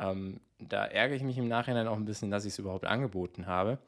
Ähm, 0.00 0.40
da 0.58 0.84
ärgere 0.84 1.16
ich 1.16 1.22
mich 1.22 1.38
im 1.38 1.48
Nachhinein 1.48 1.86
auch 1.86 1.96
ein 1.96 2.04
bisschen, 2.04 2.30
dass 2.30 2.44
ich 2.44 2.54
es 2.54 2.58
überhaupt 2.58 2.86
angeboten 2.86 3.46
habe. 3.46 3.78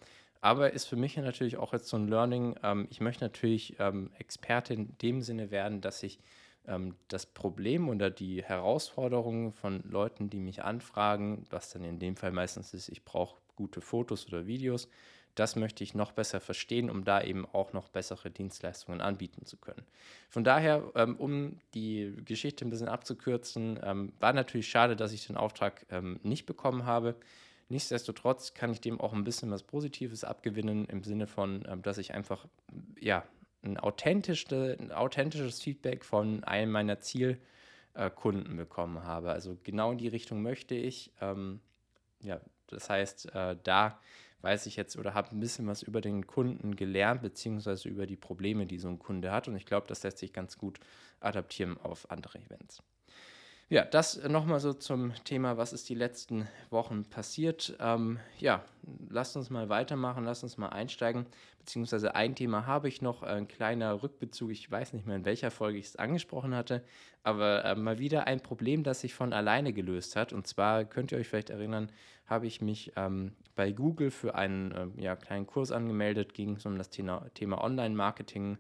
Aber 0.41 0.73
ist 0.73 0.87
für 0.87 0.97
mich 0.97 1.17
natürlich 1.17 1.57
auch 1.57 1.73
jetzt 1.73 1.89
so 1.89 1.97
ein 1.97 2.09
Learning. 2.09 2.57
Ähm, 2.63 2.87
ich 2.91 3.01
möchte 3.01 3.25
natürlich 3.25 3.77
ähm, 3.79 4.11
Experte 4.19 4.75
in 4.75 4.97
dem 4.99 5.23
Sinne 5.23 5.51
werden, 5.51 5.81
dass 5.81 6.03
ich 6.03 6.19
ähm, 6.67 6.95
das 7.09 7.27
Problem 7.27 7.89
oder 7.89 8.11
die 8.11 8.43
Herausforderungen 8.43 9.53
von 9.53 9.83
Leuten, 9.85 10.31
die 10.31 10.41
mich 10.41 10.63
anfragen, 10.63 11.45
was 11.51 11.71
dann 11.71 11.85
in 11.85 11.99
dem 11.99 12.17
Fall 12.17 12.33
meistens 12.33 12.75
ist, 12.75 12.89
ich 12.89 13.05
brauche 13.05 13.41
gute 13.57 13.81
Fotos 13.81 14.27
oder 14.27 14.47
Videos, 14.47 14.89
das 15.35 15.57
möchte 15.57 15.83
ich 15.83 15.95
noch 15.95 16.13
besser 16.13 16.41
verstehen, 16.41 16.91
um 16.91 17.05
da 17.05 17.23
eben 17.23 17.47
auch 17.47 17.73
noch 17.73 17.89
bessere 17.89 18.31
Dienstleistungen 18.31 19.01
anbieten 19.01 19.47
zu 19.47 19.57
können. 19.57 19.85
Von 20.29 20.45
daher, 20.45 20.83
ähm, 20.95 21.17
um 21.17 21.59
die 21.75 22.15
Geschichte 22.25 22.67
ein 22.67 22.71
bisschen 22.71 22.89
abzukürzen, 22.89 23.81
ähm, 23.83 24.13
war 24.21 24.33
natürlich 24.33 24.69
schade, 24.69 24.95
dass 24.95 25.13
ich 25.13 25.27
den 25.27 25.37
Auftrag 25.37 25.87
ähm, 25.91 26.21
nicht 26.23 26.45
bekommen 26.45 26.85
habe. 26.85 27.17
Nichtsdestotrotz 27.69 28.53
kann 28.53 28.71
ich 28.71 28.83
dem 28.83 29.01
auch 29.01 29.15
ein 29.15 29.25
bisschen 29.25 29.51
was 29.51 29.63
Positives 29.63 30.25
abgewinnen, 30.25 30.85
im 30.87 31.03
Sinne 31.05 31.27
von, 31.27 31.65
dass 31.81 31.97
ich 31.97 32.13
einfach 32.13 32.47
ja, 33.01 33.25
ein, 33.63 33.79
authentische, 33.79 34.77
ein 34.79 34.93
authentisches 34.93 35.63
Feedback 35.63 36.05
von 36.05 36.45
einem 36.45 36.71
meiner 36.71 37.01
Zielkunden 37.01 38.59
bekommen 38.59 39.05
habe. 39.05 39.31
Also 39.31 39.57
genau 39.63 39.93
in 39.93 39.97
die 39.97 40.09
Richtung 40.09 40.43
möchte 40.43 40.75
ich. 40.75 41.13
ja, 42.21 42.41
das 42.73 42.91
heißt, 42.91 43.35
äh, 43.35 43.57
da 43.63 43.99
weiß 44.43 44.67
ich 44.67 44.77
jetzt 44.77 44.97
oder 44.97 45.15
habe 45.15 45.31
ein 45.35 45.41
bisschen 45.41 45.67
was 45.67 45.83
über 45.83 46.01
den 46.01 46.27
Kunden 46.27 46.77
gelernt, 46.77 47.23
beziehungsweise 47.23 47.89
über 47.89 48.07
die 48.07 48.17
Probleme, 48.17 48.67
die 48.67 48.79
so 48.79 48.89
ein 48.89 48.99
Kunde 48.99 49.31
hat. 49.31 49.49
Und 49.49 49.57
ich 49.57 49.67
glaube, 49.67 49.87
das 49.87 50.03
lässt 50.03 50.19
sich 50.19 50.33
ganz 50.33 50.59
gut 50.59 50.79
adaptieren 51.21 51.79
auf 51.83 52.11
andere 52.11 52.39
Events. 52.39 52.83
Ja, 53.73 53.87
das 53.87 54.23
nochmal 54.29 54.61
so 54.61 54.75
zum 54.75 55.15
Thema, 55.25 55.57
was 55.57 55.73
ist 55.73 55.89
die 55.89 55.95
letzten 55.95 56.47
Wochen 56.69 57.07
passiert. 57.07 57.75
Ähm, 57.81 58.19
ja, 58.39 58.63
lasst 59.09 59.35
uns 59.35 59.49
mal 59.49 59.71
weitermachen, 59.71 60.25
lasst 60.25 60.43
uns 60.43 60.59
mal 60.59 60.69
einsteigen. 60.69 61.25
Beziehungsweise 61.59 62.15
ein 62.15 62.35
Thema 62.35 62.67
habe 62.67 62.89
ich 62.89 63.01
noch, 63.01 63.23
ein 63.23 63.49
kleiner 63.49 64.03
Rückbezug. 64.03 64.51
Ich 64.51 64.71
weiß 64.71 64.93
nicht 64.93 65.07
mehr, 65.07 65.17
in 65.17 65.25
welcher 65.25 65.51
Folge 65.51 65.79
ich 65.79 65.87
es 65.87 65.97
angesprochen 65.97 66.55
hatte, 66.55 66.85
aber 67.23 67.65
äh, 67.65 67.75
mal 67.75 67.99
wieder 67.99 68.27
ein 68.27 68.43
Problem, 68.43 68.83
das 68.83 69.01
sich 69.01 69.15
von 69.15 69.33
alleine 69.33 69.73
gelöst 69.73 70.17
hat. 70.17 70.35
Und 70.35 70.47
zwar 70.47 70.85
könnt 70.85 71.11
ihr 71.11 71.17
euch 71.17 71.29
vielleicht 71.29 71.49
erinnern, 71.49 71.91
habe 72.27 72.47
ich 72.47 72.61
mich 72.61 72.93
ähm, 72.97 73.33
bei 73.57 73.73
Google 73.73 74.11
für 74.11 74.35
einen 74.35 74.73
äh, 74.73 75.03
ja, 75.03 75.17
kleinen 75.17 75.47
Kurs 75.47 75.73
angemeldet, 75.73 76.35
ging 76.35 76.57
es 76.57 76.67
um 76.67 76.77
das 76.77 76.91
Thema, 76.91 77.25
Thema 77.33 77.65
Online-Marketing 77.65 78.59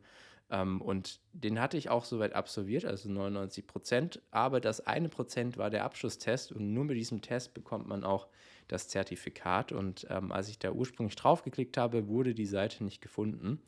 ähm, 0.52 0.80
und 0.80 1.20
den 1.32 1.58
hatte 1.58 1.76
ich 1.76 1.88
auch 1.88 2.04
soweit 2.04 2.34
absolviert, 2.34 2.84
also 2.84 3.10
99 3.10 3.66
Prozent. 3.66 4.22
Aber 4.30 4.60
das 4.60 4.86
eine 4.86 5.08
Prozent 5.08 5.56
war 5.56 5.70
der 5.70 5.84
Abschlusstest 5.84 6.52
und 6.52 6.72
nur 6.74 6.84
mit 6.84 6.96
diesem 6.96 7.22
Test 7.22 7.54
bekommt 7.54 7.88
man 7.88 8.04
auch 8.04 8.28
das 8.68 8.88
Zertifikat. 8.88 9.72
Und 9.72 10.06
ähm, 10.10 10.30
als 10.30 10.48
ich 10.48 10.58
da 10.58 10.70
ursprünglich 10.70 11.16
draufgeklickt 11.16 11.78
habe, 11.78 12.06
wurde 12.06 12.34
die 12.34 12.46
Seite 12.46 12.84
nicht 12.84 13.00
gefunden. 13.00 13.62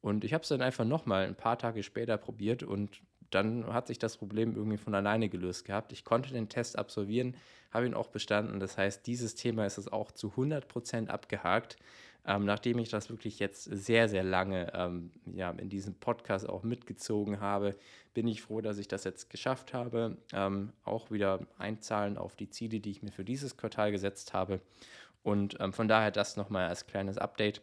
Und 0.00 0.24
ich 0.24 0.32
habe 0.32 0.42
es 0.42 0.48
dann 0.48 0.62
einfach 0.62 0.84
nochmal 0.84 1.26
ein 1.26 1.34
paar 1.34 1.58
Tage 1.58 1.82
später 1.82 2.16
probiert 2.16 2.62
und 2.62 3.02
dann 3.30 3.66
hat 3.72 3.88
sich 3.88 3.98
das 3.98 4.16
Problem 4.16 4.54
irgendwie 4.54 4.78
von 4.78 4.94
alleine 4.94 5.28
gelöst 5.28 5.64
gehabt. 5.64 5.92
Ich 5.92 6.04
konnte 6.04 6.32
den 6.32 6.48
Test 6.48 6.78
absolvieren, 6.78 7.36
habe 7.72 7.84
ihn 7.84 7.94
auch 7.94 8.06
bestanden. 8.06 8.60
Das 8.60 8.78
heißt, 8.78 9.06
dieses 9.06 9.34
Thema 9.34 9.66
ist 9.66 9.76
es 9.76 9.88
auch 9.92 10.12
zu 10.12 10.28
100% 10.28 11.08
abgehakt. 11.08 11.76
Ähm, 12.28 12.44
nachdem 12.44 12.78
ich 12.78 12.90
das 12.90 13.08
wirklich 13.08 13.38
jetzt 13.38 13.64
sehr, 13.64 14.06
sehr 14.06 14.22
lange 14.22 14.70
ähm, 14.74 15.10
ja, 15.24 15.50
in 15.52 15.70
diesem 15.70 15.94
Podcast 15.94 16.46
auch 16.46 16.62
mitgezogen 16.62 17.40
habe, 17.40 17.74
bin 18.12 18.28
ich 18.28 18.42
froh, 18.42 18.60
dass 18.60 18.76
ich 18.76 18.86
das 18.86 19.04
jetzt 19.04 19.30
geschafft 19.30 19.72
habe. 19.72 20.18
Ähm, 20.34 20.74
auch 20.84 21.10
wieder 21.10 21.40
einzahlen 21.56 22.18
auf 22.18 22.36
die 22.36 22.50
Ziele, 22.50 22.80
die 22.80 22.90
ich 22.90 23.02
mir 23.02 23.12
für 23.12 23.24
dieses 23.24 23.56
Quartal 23.56 23.92
gesetzt 23.92 24.34
habe. 24.34 24.60
Und 25.22 25.56
ähm, 25.58 25.72
von 25.72 25.88
daher 25.88 26.10
das 26.10 26.36
nochmal 26.36 26.68
als 26.68 26.86
kleines 26.86 27.16
Update. 27.16 27.62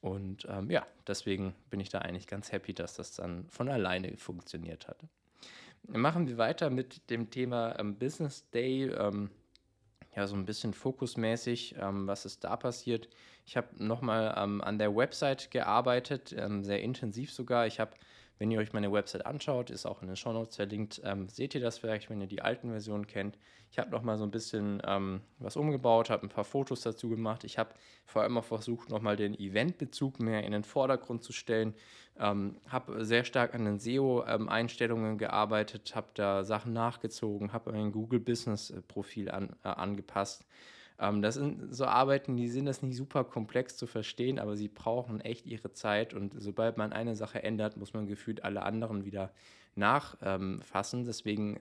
Und 0.00 0.46
ähm, 0.48 0.70
ja, 0.70 0.86
deswegen 1.08 1.52
bin 1.68 1.80
ich 1.80 1.88
da 1.88 1.98
eigentlich 1.98 2.28
ganz 2.28 2.52
happy, 2.52 2.72
dass 2.72 2.94
das 2.94 3.16
dann 3.16 3.48
von 3.48 3.68
alleine 3.68 4.16
funktioniert 4.16 4.86
hat. 4.86 4.98
Machen 5.88 6.28
wir 6.28 6.38
weiter 6.38 6.70
mit 6.70 7.10
dem 7.10 7.30
Thema 7.30 7.76
ähm, 7.80 7.98
Business 7.98 8.48
Day. 8.50 8.94
Ja, 10.16 10.26
so 10.28 10.36
ein 10.36 10.44
bisschen 10.46 10.74
fokusmäßig, 10.74 11.74
ähm, 11.78 12.06
was 12.06 12.24
ist 12.24 12.44
da 12.44 12.56
passiert. 12.56 13.08
Ich 13.46 13.56
habe 13.56 13.68
nochmal 13.84 14.34
ähm, 14.36 14.60
an 14.60 14.78
der 14.78 14.94
Website 14.94 15.50
gearbeitet, 15.50 16.32
ähm, 16.38 16.62
sehr 16.62 16.82
intensiv 16.82 17.32
sogar. 17.32 17.66
Ich 17.66 17.80
habe 17.80 17.92
wenn 18.38 18.50
ihr 18.50 18.58
euch 18.58 18.72
meine 18.72 18.92
Website 18.92 19.26
anschaut, 19.26 19.70
ist 19.70 19.86
auch 19.86 20.02
in 20.02 20.08
den 20.08 20.16
Shownotes 20.16 20.56
verlinkt, 20.56 21.00
ähm, 21.04 21.28
seht 21.28 21.54
ihr 21.54 21.60
das 21.60 21.78
vielleicht, 21.78 22.10
wenn 22.10 22.20
ihr 22.20 22.26
die 22.26 22.42
alten 22.42 22.70
Versionen 22.70 23.06
kennt. 23.06 23.38
Ich 23.70 23.78
habe 23.78 23.90
noch 23.90 24.02
mal 24.02 24.18
so 24.18 24.24
ein 24.24 24.30
bisschen 24.30 24.80
ähm, 24.86 25.20
was 25.38 25.56
umgebaut, 25.56 26.10
habe 26.10 26.26
ein 26.26 26.28
paar 26.28 26.44
Fotos 26.44 26.82
dazu 26.82 27.08
gemacht. 27.08 27.44
Ich 27.44 27.58
habe 27.58 27.74
vor 28.04 28.22
allem 28.22 28.38
auch 28.38 28.44
versucht, 28.44 28.90
noch 28.90 29.00
mal 29.00 29.16
den 29.16 29.34
Eventbezug 29.34 30.20
mehr 30.20 30.44
in 30.44 30.52
den 30.52 30.64
Vordergrund 30.64 31.22
zu 31.24 31.32
stellen. 31.32 31.74
Ähm, 32.18 32.60
habe 32.68 33.04
sehr 33.04 33.24
stark 33.24 33.54
an 33.54 33.64
den 33.64 33.78
SEO-Einstellungen 33.78 35.18
gearbeitet, 35.18 35.96
habe 35.96 36.08
da 36.14 36.44
Sachen 36.44 36.72
nachgezogen, 36.72 37.52
habe 37.52 37.72
mein 37.72 37.90
Google 37.90 38.20
Business 38.20 38.72
Profil 38.86 39.30
an, 39.30 39.56
äh, 39.64 39.68
angepasst. 39.68 40.44
Ähm, 40.98 41.22
das 41.22 41.34
sind 41.34 41.74
so 41.74 41.86
Arbeiten, 41.86 42.36
die 42.36 42.48
sind 42.48 42.66
das 42.66 42.82
nicht 42.82 42.96
super 42.96 43.24
komplex 43.24 43.76
zu 43.76 43.86
verstehen, 43.86 44.38
aber 44.38 44.56
sie 44.56 44.68
brauchen 44.68 45.20
echt 45.20 45.46
ihre 45.46 45.72
Zeit 45.72 46.14
und 46.14 46.34
sobald 46.36 46.76
man 46.76 46.92
eine 46.92 47.16
Sache 47.16 47.42
ändert, 47.42 47.76
muss 47.76 47.94
man 47.94 48.06
gefühlt 48.06 48.44
alle 48.44 48.62
anderen 48.62 49.04
wieder 49.04 49.32
nachfassen. 49.74 51.00
Ähm, 51.00 51.06
Deswegen 51.06 51.60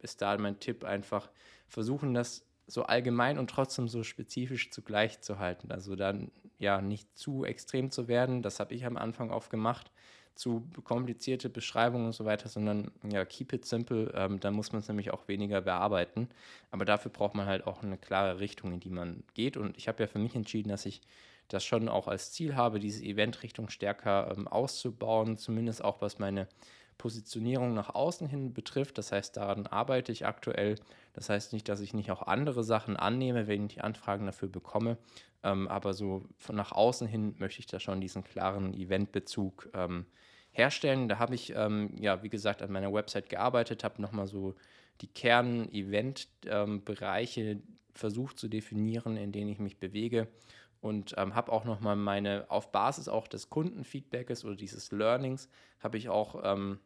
ist 0.00 0.22
da 0.22 0.36
mein 0.38 0.60
Tipp 0.60 0.84
einfach 0.84 1.30
versuchen, 1.68 2.14
das 2.14 2.46
so 2.66 2.84
allgemein 2.84 3.38
und 3.38 3.50
trotzdem 3.50 3.88
so 3.88 4.02
spezifisch 4.02 4.70
zugleich 4.70 5.20
zu 5.20 5.38
halten. 5.38 5.70
Also 5.70 5.96
dann 5.96 6.30
ja 6.58 6.80
nicht 6.80 7.16
zu 7.16 7.44
extrem 7.44 7.90
zu 7.90 8.08
werden. 8.08 8.42
Das 8.42 8.60
habe 8.60 8.74
ich 8.74 8.86
am 8.86 8.96
Anfang 8.96 9.30
oft 9.30 9.50
gemacht 9.50 9.90
zu 10.34 10.66
komplizierte 10.82 11.48
Beschreibungen 11.48 12.06
und 12.06 12.12
so 12.12 12.24
weiter, 12.24 12.48
sondern 12.48 12.90
ja, 13.08 13.24
keep 13.24 13.52
it 13.52 13.64
simple. 13.64 14.12
Ähm, 14.14 14.40
dann 14.40 14.54
muss 14.54 14.72
man 14.72 14.80
es 14.80 14.88
nämlich 14.88 15.12
auch 15.12 15.28
weniger 15.28 15.60
bearbeiten. 15.60 16.28
Aber 16.70 16.84
dafür 16.84 17.10
braucht 17.10 17.34
man 17.34 17.46
halt 17.46 17.66
auch 17.66 17.82
eine 17.82 17.98
klare 17.98 18.40
Richtung, 18.40 18.72
in 18.72 18.80
die 18.80 18.90
man 18.90 19.22
geht. 19.34 19.56
Und 19.56 19.76
ich 19.76 19.88
habe 19.88 20.02
ja 20.02 20.06
für 20.06 20.18
mich 20.18 20.34
entschieden, 20.34 20.70
dass 20.70 20.86
ich 20.86 21.00
das 21.48 21.64
schon 21.64 21.88
auch 21.88 22.08
als 22.08 22.32
Ziel 22.32 22.56
habe, 22.56 22.80
diese 22.80 23.04
Eventrichtung 23.04 23.68
stärker 23.68 24.34
ähm, 24.36 24.48
auszubauen, 24.48 25.36
zumindest 25.36 25.84
auch 25.84 26.00
was 26.00 26.18
meine 26.18 26.48
Positionierung 26.98 27.74
nach 27.74 27.94
außen 27.94 28.26
hin 28.26 28.52
betrifft. 28.52 28.98
Das 28.98 29.12
heißt, 29.12 29.36
daran 29.36 29.66
arbeite 29.66 30.12
ich 30.12 30.26
aktuell. 30.26 30.76
Das 31.12 31.28
heißt 31.28 31.52
nicht, 31.52 31.68
dass 31.68 31.80
ich 31.80 31.94
nicht 31.94 32.10
auch 32.10 32.22
andere 32.22 32.64
Sachen 32.64 32.96
annehme, 32.96 33.46
wenn 33.46 33.66
ich 33.66 33.84
Anfragen 33.84 34.26
dafür 34.26 34.48
bekomme. 34.48 34.98
Ähm, 35.42 35.68
aber 35.68 35.92
so 35.92 36.24
nach 36.50 36.72
außen 36.72 37.06
hin 37.06 37.34
möchte 37.38 37.60
ich 37.60 37.66
da 37.66 37.78
schon 37.78 38.00
diesen 38.00 38.24
klaren 38.24 38.72
Eventbezug 38.74 39.68
ähm, 39.74 40.06
herstellen. 40.54 41.08
Da 41.08 41.18
habe 41.18 41.34
ich, 41.34 41.52
ähm, 41.54 41.90
ja, 42.00 42.22
wie 42.22 42.30
gesagt, 42.30 42.62
an 42.62 42.72
meiner 42.72 42.92
Website 42.92 43.28
gearbeitet, 43.28 43.84
habe 43.84 44.00
nochmal 44.00 44.26
so 44.26 44.54
die 45.02 45.08
Kern-Event-Bereiche 45.08 47.42
ähm, 47.42 47.62
versucht 47.92 48.38
zu 48.38 48.48
definieren, 48.48 49.16
in 49.16 49.32
denen 49.32 49.50
ich 49.50 49.58
mich 49.58 49.78
bewege 49.78 50.28
und 50.80 51.14
ähm, 51.16 51.34
habe 51.34 51.50
auch 51.50 51.64
nochmal 51.64 51.96
meine, 51.96 52.44
auf 52.48 52.70
Basis 52.70 53.08
auch 53.08 53.26
des 53.26 53.50
Kundenfeedbacks 53.50 54.44
oder 54.44 54.54
dieses 54.54 54.92
Learnings, 54.92 55.48
habe 55.80 55.96
ich 55.96 56.08
auch 56.08 56.40
ähm, 56.44 56.78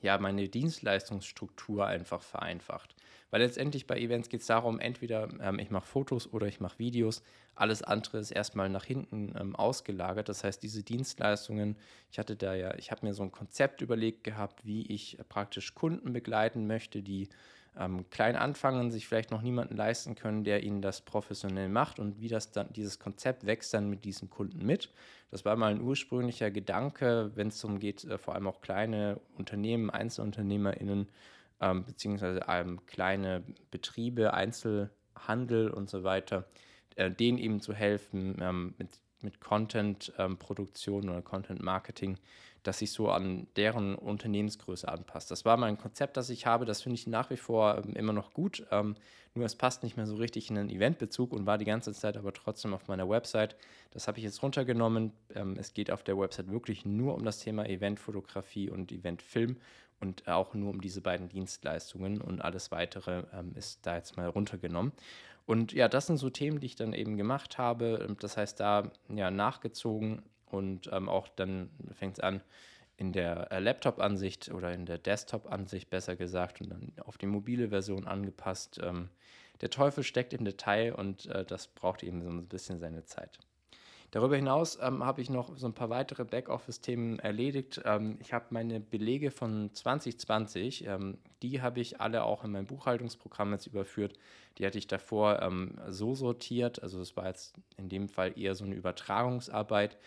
ja, 0.00 0.18
meine 0.18 0.48
Dienstleistungsstruktur 0.48 1.86
einfach 1.86 2.22
vereinfacht. 2.22 2.94
Weil 3.30 3.40
letztendlich 3.40 3.86
bei 3.86 3.98
Events 3.98 4.28
geht 4.28 4.42
es 4.42 4.46
darum, 4.46 4.78
entweder 4.78 5.28
ähm, 5.40 5.58
ich 5.58 5.70
mache 5.70 5.86
Fotos 5.86 6.32
oder 6.32 6.46
ich 6.46 6.60
mache 6.60 6.78
Videos. 6.78 7.22
Alles 7.54 7.82
andere 7.82 8.18
ist 8.18 8.30
erstmal 8.30 8.68
nach 8.68 8.84
hinten 8.84 9.34
ähm, 9.36 9.56
ausgelagert. 9.56 10.28
Das 10.28 10.44
heißt, 10.44 10.62
diese 10.62 10.82
Dienstleistungen, 10.82 11.76
ich 12.12 12.18
hatte 12.18 12.36
da 12.36 12.54
ja, 12.54 12.74
ich 12.76 12.90
habe 12.90 13.06
mir 13.06 13.14
so 13.14 13.22
ein 13.22 13.32
Konzept 13.32 13.80
überlegt 13.80 14.24
gehabt, 14.24 14.64
wie 14.64 14.82
ich 14.86 15.18
praktisch 15.28 15.74
Kunden 15.74 16.12
begleiten 16.12 16.66
möchte, 16.66 17.02
die 17.02 17.28
ähm, 17.78 18.08
klein 18.10 18.36
anfangen, 18.36 18.90
sich 18.90 19.06
vielleicht 19.06 19.30
noch 19.30 19.42
niemanden 19.42 19.76
leisten 19.76 20.14
können, 20.14 20.44
der 20.44 20.62
ihnen 20.62 20.80
das 20.80 21.00
professionell 21.00 21.68
macht 21.68 21.98
und 21.98 22.20
wie 22.20 22.28
das 22.28 22.52
dann, 22.52 22.72
dieses 22.72 22.98
Konzept 22.98 23.46
wächst 23.46 23.74
dann 23.74 23.90
mit 23.90 24.04
diesen 24.04 24.30
Kunden 24.30 24.64
mit. 24.64 24.90
Das 25.30 25.44
war 25.44 25.56
mal 25.56 25.72
ein 25.72 25.80
ursprünglicher 25.80 26.50
Gedanke, 26.50 27.32
wenn 27.34 27.48
es 27.48 27.60
darum 27.60 27.80
geht, 27.80 28.04
äh, 28.04 28.18
vor 28.18 28.34
allem 28.34 28.46
auch 28.46 28.60
kleine 28.60 29.20
Unternehmen, 29.36 29.90
EinzelunternehmerInnen, 29.90 31.08
ähm, 31.60 31.84
beziehungsweise 31.84 32.42
ähm, 32.48 32.84
kleine 32.86 33.42
Betriebe, 33.70 34.34
Einzelhandel 34.34 35.70
und 35.70 35.90
so 35.90 36.04
weiter, 36.04 36.46
äh, 36.94 37.10
denen 37.10 37.38
eben 37.38 37.60
zu 37.60 37.74
helfen, 37.74 38.36
ähm, 38.40 38.74
mit, 38.78 39.00
mit 39.22 39.40
Content-Produktion 39.40 41.04
ähm, 41.04 41.10
oder 41.10 41.22
Content-Marketing 41.22 42.18
dass 42.64 42.78
sich 42.78 42.90
so 42.90 43.10
an 43.10 43.46
deren 43.56 43.94
Unternehmensgröße 43.94 44.88
anpasst. 44.88 45.30
Das 45.30 45.44
war 45.44 45.56
mein 45.56 45.78
Konzept, 45.78 46.16
das 46.16 46.30
ich 46.30 46.46
habe. 46.46 46.64
Das 46.64 46.82
finde 46.82 46.94
ich 46.94 47.06
nach 47.06 47.30
wie 47.30 47.36
vor 47.36 47.78
ähm, 47.78 47.94
immer 47.94 48.12
noch 48.12 48.32
gut. 48.32 48.66
Ähm, 48.70 48.96
nur 49.34 49.44
es 49.44 49.54
passt 49.54 49.82
nicht 49.82 49.96
mehr 49.96 50.06
so 50.06 50.16
richtig 50.16 50.48
in 50.48 50.56
den 50.56 50.70
Eventbezug 50.70 51.32
und 51.32 51.46
war 51.46 51.58
die 51.58 51.64
ganze 51.64 51.92
Zeit 51.92 52.16
aber 52.16 52.32
trotzdem 52.32 52.72
auf 52.72 52.88
meiner 52.88 53.08
Website. 53.08 53.56
Das 53.90 54.08
habe 54.08 54.18
ich 54.18 54.24
jetzt 54.24 54.42
runtergenommen. 54.42 55.12
Ähm, 55.34 55.56
es 55.58 55.74
geht 55.74 55.90
auf 55.90 56.02
der 56.02 56.18
Website 56.18 56.50
wirklich 56.50 56.84
nur 56.84 57.14
um 57.14 57.24
das 57.24 57.38
Thema 57.38 57.66
Eventfotografie 57.66 58.70
und 58.70 58.90
Eventfilm 58.92 59.56
und 60.00 60.26
auch 60.26 60.54
nur 60.54 60.70
um 60.70 60.80
diese 60.80 61.00
beiden 61.00 61.28
Dienstleistungen 61.28 62.20
und 62.20 62.40
alles 62.40 62.70
weitere 62.70 63.24
ähm, 63.32 63.52
ist 63.54 63.86
da 63.86 63.96
jetzt 63.96 64.16
mal 64.16 64.28
runtergenommen. 64.28 64.92
Und 65.46 65.72
ja, 65.72 65.88
das 65.88 66.06
sind 66.06 66.16
so 66.16 66.30
Themen, 66.30 66.60
die 66.60 66.66
ich 66.66 66.76
dann 66.76 66.94
eben 66.94 67.16
gemacht 67.16 67.58
habe. 67.58 68.16
Das 68.20 68.36
heißt, 68.36 68.60
da 68.60 68.90
ja 69.08 69.30
nachgezogen 69.30 70.22
und 70.54 70.88
ähm, 70.92 71.08
auch 71.08 71.28
dann 71.28 71.70
fängt 71.92 72.18
es 72.18 72.20
an 72.20 72.40
in 72.96 73.12
der 73.12 73.50
äh, 73.50 73.58
Laptop-Ansicht 73.58 74.50
oder 74.52 74.72
in 74.72 74.86
der 74.86 74.98
Desktop-Ansicht 74.98 75.90
besser 75.90 76.16
gesagt 76.16 76.60
und 76.60 76.70
dann 76.70 76.92
auf 77.04 77.18
die 77.18 77.26
mobile 77.26 77.68
Version 77.68 78.06
angepasst. 78.06 78.80
Ähm, 78.82 79.08
der 79.60 79.70
Teufel 79.70 80.04
steckt 80.04 80.32
im 80.32 80.44
Detail 80.44 80.94
und 80.94 81.26
äh, 81.26 81.44
das 81.44 81.68
braucht 81.68 82.02
eben 82.02 82.22
so 82.22 82.28
ein 82.28 82.46
bisschen 82.46 82.78
seine 82.78 83.04
Zeit. 83.04 83.38
Darüber 84.14 84.36
hinaus 84.36 84.78
ähm, 84.80 85.04
habe 85.04 85.20
ich 85.22 85.28
noch 85.28 85.56
so 85.56 85.66
ein 85.66 85.72
paar 85.72 85.90
weitere 85.90 86.24
Backoffice-Themen 86.24 87.18
erledigt. 87.18 87.80
Ähm, 87.84 88.16
ich 88.20 88.32
habe 88.32 88.46
meine 88.50 88.78
Belege 88.78 89.32
von 89.32 89.74
2020, 89.74 90.86
ähm, 90.86 91.18
die 91.42 91.60
habe 91.60 91.80
ich 91.80 92.00
alle 92.00 92.22
auch 92.22 92.44
in 92.44 92.52
mein 92.52 92.66
Buchhaltungsprogramm 92.66 93.50
jetzt 93.50 93.66
überführt. 93.66 94.16
Die 94.58 94.66
hatte 94.66 94.78
ich 94.78 94.86
davor 94.86 95.42
ähm, 95.42 95.80
so 95.88 96.14
sortiert, 96.14 96.80
also 96.80 97.00
es 97.00 97.16
war 97.16 97.26
jetzt 97.26 97.56
in 97.76 97.88
dem 97.88 98.08
Fall 98.08 98.38
eher 98.38 98.54
so 98.54 98.64
eine 98.64 98.76
Übertragungsarbeit. 98.76 99.98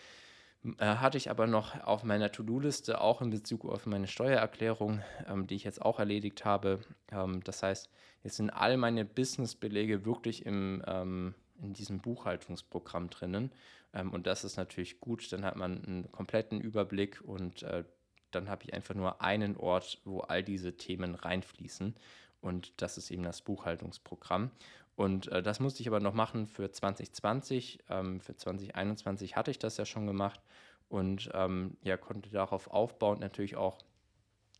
Äh, 0.64 0.96
hatte 0.96 1.18
ich 1.18 1.30
aber 1.30 1.46
noch 1.46 1.80
auf 1.84 2.02
meiner 2.02 2.32
To-Do-Liste, 2.32 3.00
auch 3.00 3.22
in 3.22 3.30
Bezug 3.30 3.64
auf 3.64 3.86
meine 3.86 4.08
Steuererklärung, 4.08 5.02
ähm, 5.28 5.46
die 5.46 5.54
ich 5.54 5.64
jetzt 5.64 5.80
auch 5.80 5.98
erledigt 5.98 6.44
habe. 6.44 6.80
Ähm, 7.12 7.42
das 7.44 7.62
heißt, 7.62 7.90
jetzt 8.24 8.36
sind 8.36 8.50
all 8.50 8.76
meine 8.76 9.04
Business-Belege 9.04 10.04
wirklich 10.04 10.44
im, 10.46 10.82
ähm, 10.86 11.34
in 11.62 11.74
diesem 11.74 12.00
Buchhaltungsprogramm 12.00 13.08
drinnen. 13.08 13.52
Ähm, 13.94 14.12
und 14.12 14.26
das 14.26 14.44
ist 14.44 14.56
natürlich 14.56 15.00
gut. 15.00 15.32
Dann 15.32 15.44
hat 15.44 15.56
man 15.56 15.84
einen 15.84 16.12
kompletten 16.12 16.60
Überblick 16.60 17.20
und 17.24 17.62
äh, 17.62 17.84
dann 18.30 18.50
habe 18.50 18.64
ich 18.64 18.74
einfach 18.74 18.94
nur 18.94 19.22
einen 19.22 19.56
Ort, 19.56 20.00
wo 20.04 20.20
all 20.20 20.42
diese 20.42 20.76
Themen 20.76 21.14
reinfließen. 21.14 21.94
Und 22.40 22.82
das 22.82 22.98
ist 22.98 23.10
eben 23.10 23.22
das 23.22 23.42
Buchhaltungsprogramm. 23.42 24.50
Und 24.98 25.28
äh, 25.28 25.44
das 25.44 25.60
musste 25.60 25.80
ich 25.80 25.86
aber 25.86 26.00
noch 26.00 26.12
machen 26.12 26.48
für 26.48 26.72
2020. 26.72 27.84
Ähm, 27.88 28.20
für 28.20 28.34
2021 28.34 29.36
hatte 29.36 29.52
ich 29.52 29.60
das 29.60 29.76
ja 29.76 29.84
schon 29.84 30.08
gemacht 30.08 30.40
und 30.88 31.30
ähm, 31.34 31.76
ja, 31.84 31.96
konnte 31.96 32.30
darauf 32.30 32.66
aufbauend 32.66 33.20
natürlich 33.20 33.54
auch 33.54 33.78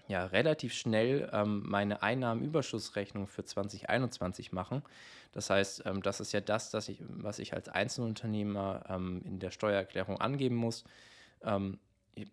ja, 0.07 0.25
relativ 0.27 0.75
schnell 0.75 1.29
ähm, 1.33 1.65
meine 1.67 2.03
Einnahmenüberschussrechnung 2.03 3.27
für 3.27 3.45
2021 3.45 4.53
machen. 4.53 4.85
Das 5.33 5.51
heißt, 5.51 5.83
ähm, 5.87 6.03
das 6.03 6.21
ist 6.21 6.31
ja 6.31 6.41
das, 6.41 6.71
das 6.71 6.89
ich, 6.89 7.03
was 7.09 7.41
ich 7.41 7.53
als 7.53 7.69
Einzelunternehmer 7.69 8.85
ähm, 8.89 9.23
in 9.25 9.41
der 9.41 9.51
Steuererklärung 9.51 10.21
angeben 10.21 10.55
muss. 10.55 10.85
Ähm, 11.43 11.81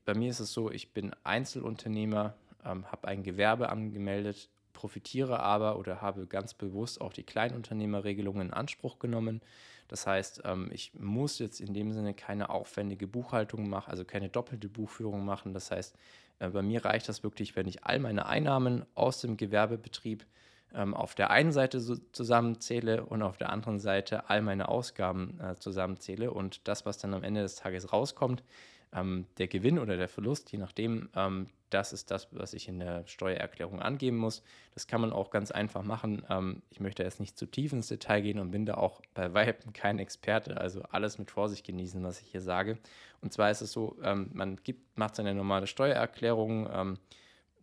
bei 0.05 0.13
mir 0.13 0.29
ist 0.29 0.41
es 0.41 0.53
so, 0.53 0.69
ich 0.69 0.93
bin 0.93 1.12
Einzelunternehmer, 1.24 2.35
habe 2.63 3.07
ein 3.07 3.21
Gewerbe 3.21 3.69
angemeldet, 3.69 4.50
profitiere 4.75 5.39
aber 5.39 5.79
oder 5.79 6.01
habe 6.01 6.27
ganz 6.27 6.53
bewusst 6.53 7.01
auch 7.01 7.13
die 7.13 7.24
Kleinunternehmerregelung 7.24 8.39
in 8.41 8.53
Anspruch 8.53 9.00
genommen. 9.00 9.41
Das 9.88 10.05
heißt, 10.05 10.44
ähm, 10.46 10.70
ich 10.72 10.94
muss 10.94 11.39
jetzt 11.39 11.60
in 11.60 11.74
dem 11.74 11.94
Sinne 11.94 12.13
keine 12.13 12.50
aufwendige 12.50 13.08
Buchhaltung 13.08 13.67
machen, 13.70 13.89
also 13.89 14.05
keine 14.05 14.29
doppelte 14.29 14.70
Buchführung 14.70 15.25
machen. 15.25 15.53
Das 15.53 15.72
heißt, 15.72 15.96
äh, 16.39 16.50
bei 16.50 16.62
mir 16.62 16.86
reicht 16.86 17.10
das 17.10 17.24
wirklich, 17.24 17.55
wenn 17.55 17.67
ich 17.67 17.84
all 17.84 18.00
meine 18.00 18.27
Einnahmen 18.27 18.86
aus 18.94 19.22
dem 19.22 19.38
Gewerbebetrieb 19.38 20.25
ähm, 20.74 20.94
auf 20.94 21.15
der 21.15 21.29
einen 21.29 21.51
Seite 21.51 21.79
so 21.79 21.96
zusammenzähle 22.12 23.05
und 23.05 23.22
auf 23.22 23.38
der 23.38 23.51
anderen 23.51 23.79
Seite 23.79 24.29
all 24.29 24.41
meine 24.41 24.67
Ausgaben 24.67 25.39
äh, 25.39 25.58
zusammenzähle 25.58 26.32
und 26.32 26.67
das, 26.67 26.86
was 26.86 26.98
dann 26.98 27.13
am 27.13 27.24
Ende 27.24 27.41
des 27.41 27.55
Tages 27.55 27.94
rauskommt, 27.94 28.44
ähm, 28.96 29.25
der 29.38 29.48
Gewinn 29.48 29.80
oder 29.80 29.98
der 29.98 30.08
Verlust, 30.08 30.52
je 30.52 30.58
nachdem, 30.58 31.10
ähm, 31.16 31.48
das 31.70 31.94
ist 31.94 32.12
das, 32.12 32.30
was 32.32 32.54
ich 32.54 32.68
in 32.70 32.80
der 32.80 33.06
Steuererklärung 33.06 33.82
angeben 33.82 34.18
muss. 34.18 34.44
Das 34.74 34.88
kann 34.88 35.02
man 35.02 35.12
auch 35.12 35.30
ganz 35.30 35.52
einfach 35.52 35.84
machen. 35.84 36.24
Ähm, 36.30 36.62
ich 36.70 36.80
möchte 36.80 37.04
jetzt 37.04 37.20
nicht 37.20 37.38
zu 37.38 37.46
tief 37.46 37.74
ins 37.74 37.88
Detail 37.88 38.22
gehen 38.22 38.40
und 38.40 38.52
bin 38.52 38.66
da 38.66 38.75
auch 38.75 39.02
bei 39.14 39.34
Weitem 39.34 39.74
kein 39.74 40.00
Experte. 40.00 40.58
Also 40.58 40.84
alles 40.84 41.18
mit 41.18 41.32
Vorsicht 41.32 41.66
genießen, 41.66 42.02
was 42.04 42.22
ich 42.22 42.28
hier 42.28 42.42
sage. 42.42 42.78
Und 43.22 43.34
zwar 43.34 43.52
ist 43.52 43.62
es 43.62 43.72
so, 43.72 43.98
ähm, 44.04 44.30
man 44.34 44.58
gibt, 44.64 44.98
macht 44.98 45.16
seine 45.16 45.34
normale 45.34 45.68
Steuererklärung. 45.68 46.70
Ähm, 46.72 47.00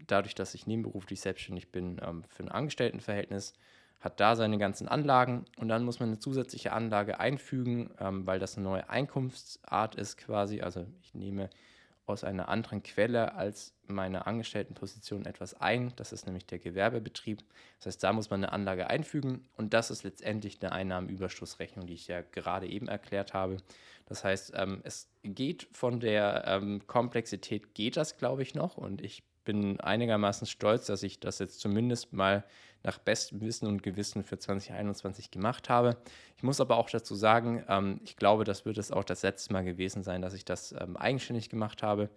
dadurch, 0.07 0.35
dass 0.35 0.55
ich 0.55 0.67
nebenberuflich 0.67 1.21
selbstständig 1.21 1.71
bin, 1.71 2.01
ähm, 2.05 2.25
für 2.29 2.43
ein 2.43 2.51
Angestelltenverhältnis 2.51 3.55
hat 4.02 4.18
da 4.18 4.35
seine 4.37 4.59
ganzen 4.59 4.88
Anlagen 4.88 5.44
und 5.56 5.68
dann 5.68 5.85
muss 5.85 6.00
man 6.00 6.09
eine 6.11 6.18
zusätzliche 6.18 6.73
Anlage 6.73 7.21
einfügen, 7.21 7.90
ähm, 8.00 8.26
weil 8.26 8.40
das 8.40 8.56
eine 8.56 8.64
neue 8.64 8.90
Einkunftsart 8.90 9.94
ist 9.94 10.18
quasi. 10.18 10.61
Also 10.61 10.87
ich 11.02 11.14
nehme 11.14 11.49
aus 12.04 12.25
einer 12.25 12.49
anderen 12.49 12.82
Quelle 12.82 13.35
als 13.35 13.75
meine 13.87 14.26
Angestelltenposition 14.26 15.25
etwas 15.25 15.54
ein. 15.54 15.92
Das 15.94 16.12
ist 16.12 16.26
nämlich 16.26 16.47
der 16.47 16.59
Gewerbebetrieb. 16.59 17.44
Das 17.78 17.87
heißt, 17.87 18.02
da 18.02 18.12
muss 18.12 18.28
man 18.28 18.42
eine 18.42 18.52
Anlage 18.52 18.88
einfügen 18.88 19.49
und 19.56 19.73
das 19.73 19.90
ist 19.90 20.02
letztendlich 20.02 20.61
eine 20.61 20.73
Einnahmenüberschussrechnung, 20.73 21.87
die 21.87 21.94
ich 21.94 22.09
ja 22.09 22.23
gerade 22.23 22.66
eben 22.66 22.88
erklärt 22.88 23.35
habe. 23.35 23.59
Das 24.06 24.25
heißt, 24.25 24.52
ähm, 24.56 24.80
es 24.82 25.09
geht 25.23 25.68
von 25.73 26.00
der 26.00 26.44
ähm, 26.49 26.85
Komplexität, 26.88 27.73
geht 27.75 27.97
das, 27.97 28.16
glaube 28.16 28.42
ich, 28.42 28.54
noch 28.54 28.76
und 28.76 29.00
ich 29.00 29.23
bin 29.44 29.80
einigermaßen 29.80 30.46
stolz, 30.46 30.87
dass 30.87 31.02
ich 31.02 31.20
das 31.20 31.38
jetzt 31.38 31.61
zumindest 31.61 32.12
mal 32.12 32.44
nach 32.82 32.99
bestem 32.99 33.40
Wissen 33.40 33.66
und 33.66 33.82
Gewissen 33.82 34.25
für 34.25 34.38
2021 34.38 35.30
gemacht 35.30 35.68
habe. 35.68 35.96
Ich 36.37 36.42
muss 36.42 36.61
aber 36.61 36.76
auch 36.76 36.90
dazu 36.90 37.14
sagen, 37.14 37.64
ähm, 37.68 38.00
ich 38.04 38.16
glaube, 38.16 38.44
das 38.44 38.64
wird 38.64 38.78
es 38.78 38.90
auch 38.90 39.04
das 39.04 39.22
letzte 39.22 39.52
Mal 39.52 39.64
gewesen 39.64 40.02
sein, 40.02 40.22
dass 40.22 40.34
ich 40.34 40.44
das 40.44 40.72
ähm, 40.72 40.96
eigenständig 40.96 41.49
gemacht 41.49 41.82
habe. 41.82 42.11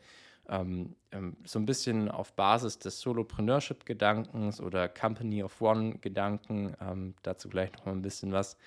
Ähm, 0.49 0.95
ähm 1.11 1.37
so 1.45 1.59
ein 1.59 1.65
bisschen 1.65 2.09
auf 2.09 2.33
Basis 2.33 2.79
des 2.79 2.99
Solopreneurship-Gedankens 3.01 4.59
oder 4.61 4.87
Company 4.87 5.43
of 5.43 5.61
One-Gedanken, 5.61 6.75
ähm, 6.81 7.13
dazu 7.21 7.49
gleich 7.49 7.71
noch 7.73 7.85
mal 7.85 7.91
ein 7.91 8.01
bisschen 8.01 8.31
was, 8.31 8.57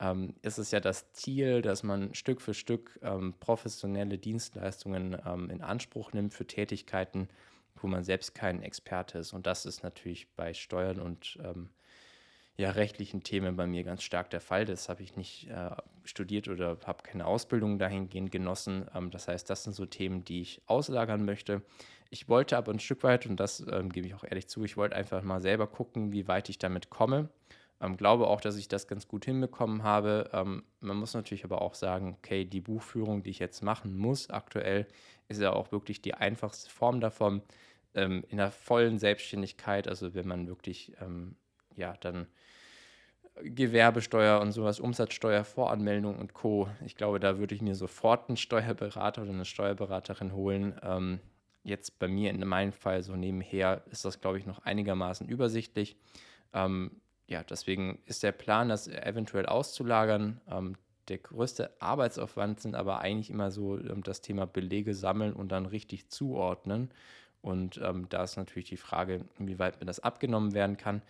ähm, 0.00 0.34
ist 0.42 0.58
es 0.58 0.72
ja 0.72 0.80
das 0.80 1.12
Ziel, 1.12 1.62
dass 1.62 1.84
man 1.84 2.14
Stück 2.14 2.40
für 2.40 2.54
Stück 2.54 2.98
professionelle 3.38 4.18
Dienstleistungen 4.18 5.14
in 5.50 5.62
Anspruch 5.62 6.12
nimmt 6.12 6.34
für 6.34 6.46
Tätigkeiten, 6.46 7.28
wo 7.84 7.86
man 7.86 8.02
selbst 8.02 8.34
kein 8.34 8.62
Experte 8.62 9.18
ist. 9.18 9.34
Und 9.34 9.46
das 9.46 9.66
ist 9.66 9.82
natürlich 9.82 10.34
bei 10.36 10.54
Steuern 10.54 11.00
und 11.00 11.38
ähm, 11.44 11.68
ja, 12.56 12.70
rechtlichen 12.70 13.22
Themen 13.22 13.56
bei 13.56 13.66
mir 13.66 13.84
ganz 13.84 14.02
stark 14.02 14.30
der 14.30 14.40
Fall. 14.40 14.64
Das 14.64 14.88
habe 14.88 15.02
ich 15.02 15.16
nicht 15.16 15.50
äh, 15.50 15.70
studiert 16.04 16.48
oder 16.48 16.78
habe 16.86 17.02
keine 17.02 17.26
Ausbildung 17.26 17.78
dahingehend 17.78 18.32
genossen. 18.32 18.86
Ähm, 18.94 19.10
das 19.10 19.28
heißt, 19.28 19.50
das 19.50 19.64
sind 19.64 19.74
so 19.74 19.84
Themen, 19.84 20.24
die 20.24 20.40
ich 20.40 20.62
auslagern 20.64 21.26
möchte. 21.26 21.60
Ich 22.08 22.26
wollte 22.26 22.56
aber 22.56 22.72
ein 22.72 22.78
Stück 22.78 23.02
weit, 23.02 23.26
und 23.26 23.38
das 23.38 23.62
ähm, 23.70 23.92
gebe 23.92 24.06
ich 24.06 24.14
auch 24.14 24.24
ehrlich 24.24 24.48
zu, 24.48 24.64
ich 24.64 24.78
wollte 24.78 24.96
einfach 24.96 25.22
mal 25.22 25.42
selber 25.42 25.66
gucken, 25.66 26.10
wie 26.10 26.26
weit 26.26 26.48
ich 26.48 26.58
damit 26.58 26.88
komme. 26.88 27.28
Ähm, 27.82 27.98
glaube 27.98 28.28
auch, 28.28 28.40
dass 28.40 28.56
ich 28.56 28.68
das 28.68 28.88
ganz 28.88 29.08
gut 29.08 29.26
hinbekommen 29.26 29.82
habe. 29.82 30.30
Ähm, 30.32 30.62
man 30.80 30.96
muss 30.96 31.12
natürlich 31.12 31.44
aber 31.44 31.60
auch 31.60 31.74
sagen, 31.74 32.16
okay, 32.16 32.46
die 32.46 32.62
Buchführung, 32.62 33.22
die 33.22 33.30
ich 33.30 33.40
jetzt 33.40 33.62
machen 33.62 33.94
muss 33.94 34.30
aktuell, 34.30 34.86
ist 35.28 35.40
ja 35.40 35.52
auch 35.52 35.72
wirklich 35.72 36.00
die 36.00 36.14
einfachste 36.14 36.70
Form 36.70 37.00
davon 37.00 37.42
ähm, 37.94 38.24
in 38.28 38.38
der 38.38 38.50
vollen 38.50 38.98
Selbstständigkeit, 38.98 39.88
also 39.88 40.14
wenn 40.14 40.26
man 40.28 40.46
wirklich, 40.46 40.92
ähm, 41.00 41.36
ja, 41.76 41.94
dann 42.00 42.26
Gewerbesteuer 43.42 44.40
und 44.40 44.52
sowas, 44.52 44.78
Umsatzsteuervoranmeldung 44.78 46.16
und 46.18 46.34
Co. 46.34 46.68
Ich 46.84 46.94
glaube, 46.94 47.18
da 47.18 47.38
würde 47.38 47.54
ich 47.54 47.62
mir 47.62 47.74
sofort 47.74 48.28
einen 48.28 48.36
Steuerberater 48.36 49.22
oder 49.22 49.32
eine 49.32 49.44
Steuerberaterin 49.44 50.32
holen. 50.32 50.80
Ähm, 50.82 51.20
jetzt 51.64 51.98
bei 51.98 52.06
mir 52.06 52.30
in 52.30 52.46
meinem 52.46 52.72
Fall 52.72 53.02
so 53.02 53.16
nebenher 53.16 53.82
ist 53.90 54.04
das, 54.04 54.20
glaube 54.20 54.38
ich, 54.38 54.46
noch 54.46 54.60
einigermaßen 54.64 55.28
übersichtlich. 55.28 55.96
Ähm, 56.52 57.00
ja, 57.26 57.42
deswegen 57.42 57.98
ist 58.06 58.22
der 58.22 58.32
Plan, 58.32 58.68
das 58.68 58.86
eventuell 58.86 59.46
auszulagern. 59.46 60.40
Ähm, 60.48 60.76
der 61.08 61.18
größte 61.18 61.70
Arbeitsaufwand 61.80 62.60
sind 62.60 62.76
aber 62.76 63.00
eigentlich 63.00 63.30
immer 63.30 63.50
so 63.50 63.78
ähm, 63.78 64.02
das 64.02 64.20
Thema 64.20 64.46
Belege 64.46 64.94
sammeln 64.94 65.32
und 65.32 65.50
dann 65.50 65.66
richtig 65.66 66.08
zuordnen. 66.08 66.90
Und 67.44 67.78
ähm, 67.84 68.06
da 68.08 68.24
ist 68.24 68.36
natürlich 68.38 68.70
die 68.70 68.78
Frage, 68.78 69.20
inwieweit 69.38 69.78
mir 69.78 69.86
das 69.86 70.00
abgenommen 70.00 70.54
werden 70.54 70.78
kann. 70.78 71.02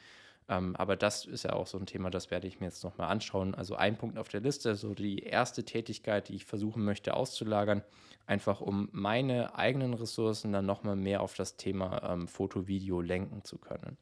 Ähm, 0.48 0.74
aber 0.74 0.96
das 0.96 1.24
ist 1.24 1.44
ja 1.44 1.52
auch 1.52 1.68
so 1.68 1.78
ein 1.78 1.86
Thema, 1.86 2.10
das 2.10 2.32
werde 2.32 2.48
ich 2.48 2.58
mir 2.58 2.66
jetzt 2.66 2.82
nochmal 2.82 3.08
anschauen. 3.08 3.54
Also 3.54 3.76
ein 3.76 3.96
Punkt 3.96 4.18
auf 4.18 4.28
der 4.28 4.40
Liste, 4.40 4.74
so 4.74 4.94
die 4.94 5.20
erste 5.20 5.64
Tätigkeit, 5.64 6.28
die 6.28 6.34
ich 6.34 6.44
versuchen 6.44 6.84
möchte 6.84 7.14
auszulagern, 7.14 7.82
einfach 8.26 8.60
um 8.60 8.88
meine 8.90 9.54
eigenen 9.54 9.94
Ressourcen 9.94 10.52
dann 10.52 10.66
nochmal 10.66 10.96
mehr 10.96 11.22
auf 11.22 11.34
das 11.34 11.56
Thema 11.56 12.02
ähm, 12.10 12.26
Foto, 12.26 12.66
Video 12.66 13.00
lenken 13.00 13.44
zu 13.44 13.56
können. 13.56 13.96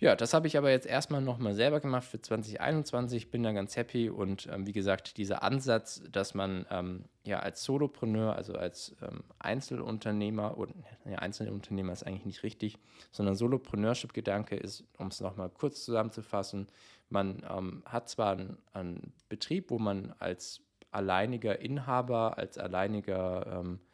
Ja, 0.00 0.16
das 0.16 0.32
habe 0.32 0.46
ich 0.46 0.56
aber 0.56 0.70
jetzt 0.70 0.86
erstmal 0.86 1.20
nochmal 1.20 1.54
selber 1.54 1.78
gemacht 1.78 2.04
für 2.04 2.22
2021, 2.22 3.30
bin 3.30 3.42
da 3.42 3.52
ganz 3.52 3.76
happy 3.76 4.08
und 4.08 4.48
ähm, 4.50 4.66
wie 4.66 4.72
gesagt, 4.72 5.18
dieser 5.18 5.42
Ansatz, 5.42 6.02
dass 6.10 6.32
man 6.32 6.64
ähm, 6.70 7.04
ja 7.22 7.40
als 7.40 7.62
Solopreneur, 7.64 8.34
also 8.34 8.54
als 8.54 8.96
ähm, 9.02 9.22
Einzelunternehmer, 9.38 10.56
und 10.56 10.74
ja, 11.04 11.18
Einzelunternehmer 11.18 11.92
ist 11.92 12.04
eigentlich 12.04 12.24
nicht 12.24 12.42
richtig, 12.44 12.78
sondern 13.12 13.36
Solopreneurship-Gedanke 13.36 14.56
ist, 14.56 14.84
um 14.96 15.08
es 15.08 15.20
nochmal 15.20 15.50
kurz 15.50 15.84
zusammenzufassen, 15.84 16.68
man 17.10 17.42
ähm, 17.54 17.82
hat 17.84 18.08
zwar 18.08 18.32
einen, 18.32 18.56
einen, 18.72 19.12
Betrieb, 19.28 19.70
wo 19.70 19.78
man 19.78 20.14
als 20.18 20.62
alleiniger 20.92 21.60
Inhaber, 21.60 22.38
als 22.38 22.56
alleiniger 22.56 23.60
ähm, 23.60 23.74
äh, 23.74 23.89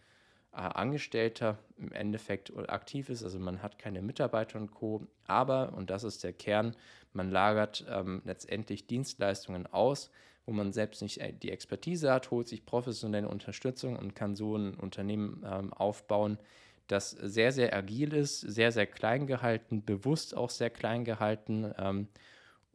Angestellter 0.57 1.59
im 1.79 1.93
Endeffekt 1.93 2.53
aktiv 2.69 3.09
ist. 3.11 3.23
Also 3.23 3.39
man 3.39 3.63
hat 3.63 3.79
keine 3.79 4.03
Mitarbeiter 4.03 4.59
und 4.59 4.73
Co. 4.73 5.07
Aber, 5.27 5.73
und 5.75 5.91
das 5.91 6.05
ist 6.05 6.25
der 6.25 6.33
Kern, 6.33 6.75
man 7.13 7.31
lagert 7.31 7.85
ähm, 7.91 8.23
letztendlich 8.25 8.87
Dienstleistungen 8.87 9.67
aus, 9.67 10.11
wo 10.45 10.53
man 10.53 10.73
selbst 10.73 11.03
nicht 11.03 11.21
äh, 11.21 11.33
die 11.33 11.51
Expertise 11.51 12.13
hat, 12.13 12.31
holt 12.31 12.49
sich 12.49 12.65
professionelle 12.65 13.29
Unterstützung 13.29 13.97
und 13.97 14.15
kann 14.15 14.37
so 14.37 14.57
ein 14.57 14.75
Unternehmen 14.75 15.45
ähm, 15.47 15.73
aufbauen, 15.73 16.39
das 16.87 17.11
sehr, 17.11 17.53
sehr 17.53 17.75
agil 17.75 18.13
ist, 18.13 18.41
sehr, 18.41 18.71
sehr 18.71 18.87
klein 18.87 19.27
gehalten, 19.27 19.85
bewusst 19.85 20.37
auch 20.37 20.51
sehr 20.51 20.71
klein 20.71 21.05
gehalten. 21.05 21.73
Ähm, 21.79 22.09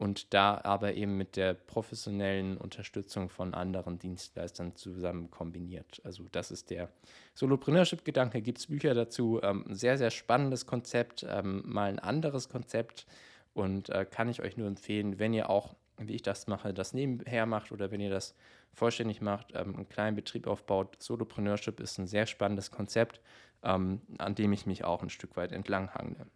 und 0.02 0.34
da 0.34 0.60
aber 0.64 0.94
eben 0.94 1.16
mit 1.16 1.36
der 1.36 1.54
professionellen 1.54 2.56
Unterstützung 2.56 3.28
von 3.28 3.54
anderen 3.54 4.00
Dienstleistern 4.00 4.74
zusammen 4.74 5.30
kombiniert. 5.30 6.00
Also 6.02 6.24
das 6.32 6.50
ist 6.50 6.70
der 6.70 6.88
Solopreneurship-Gedanke, 7.34 8.42
gibt 8.42 8.58
es 8.58 8.66
Bücher 8.66 8.94
dazu, 8.94 9.38
ähm, 9.44 9.64
sehr, 9.68 9.98
sehr 9.98 10.10
spannendes 10.10 10.66
Konzept, 10.66 11.24
ähm, 11.30 11.62
mal 11.66 11.88
ein 11.88 12.00
anderes 12.00 12.48
Konzept 12.48 13.06
und 13.54 13.90
äh, 13.90 14.04
kann 14.04 14.28
ich 14.28 14.42
euch 14.42 14.56
nur 14.56 14.66
empfehlen, 14.66 15.20
wenn 15.20 15.34
ihr 15.34 15.48
auch, 15.48 15.76
wie 15.98 16.16
ich 16.16 16.22
das 16.22 16.48
mache, 16.48 16.74
das 16.74 16.94
nebenher 16.94 17.46
macht 17.46 17.70
oder 17.70 17.92
wenn 17.92 18.00
ihr 18.00 18.10
das 18.10 18.34
vollständig 18.72 19.20
macht, 19.20 19.52
ähm, 19.54 19.76
einen 19.76 19.88
kleinen 19.88 20.16
Betrieb 20.16 20.48
aufbaut. 20.48 21.00
Solopreneurship 21.00 21.78
ist 21.78 21.98
ein 21.98 22.08
sehr 22.08 22.26
spannendes 22.26 22.72
Konzept, 22.72 23.20
ähm, 23.62 24.00
an 24.18 24.34
dem 24.34 24.52
ich 24.52 24.66
mich 24.66 24.82
auch 24.82 25.04
ein 25.04 25.10
Stück 25.10 25.36
weit 25.36 25.52
entlang 25.52 25.94
hangle. 25.94 26.26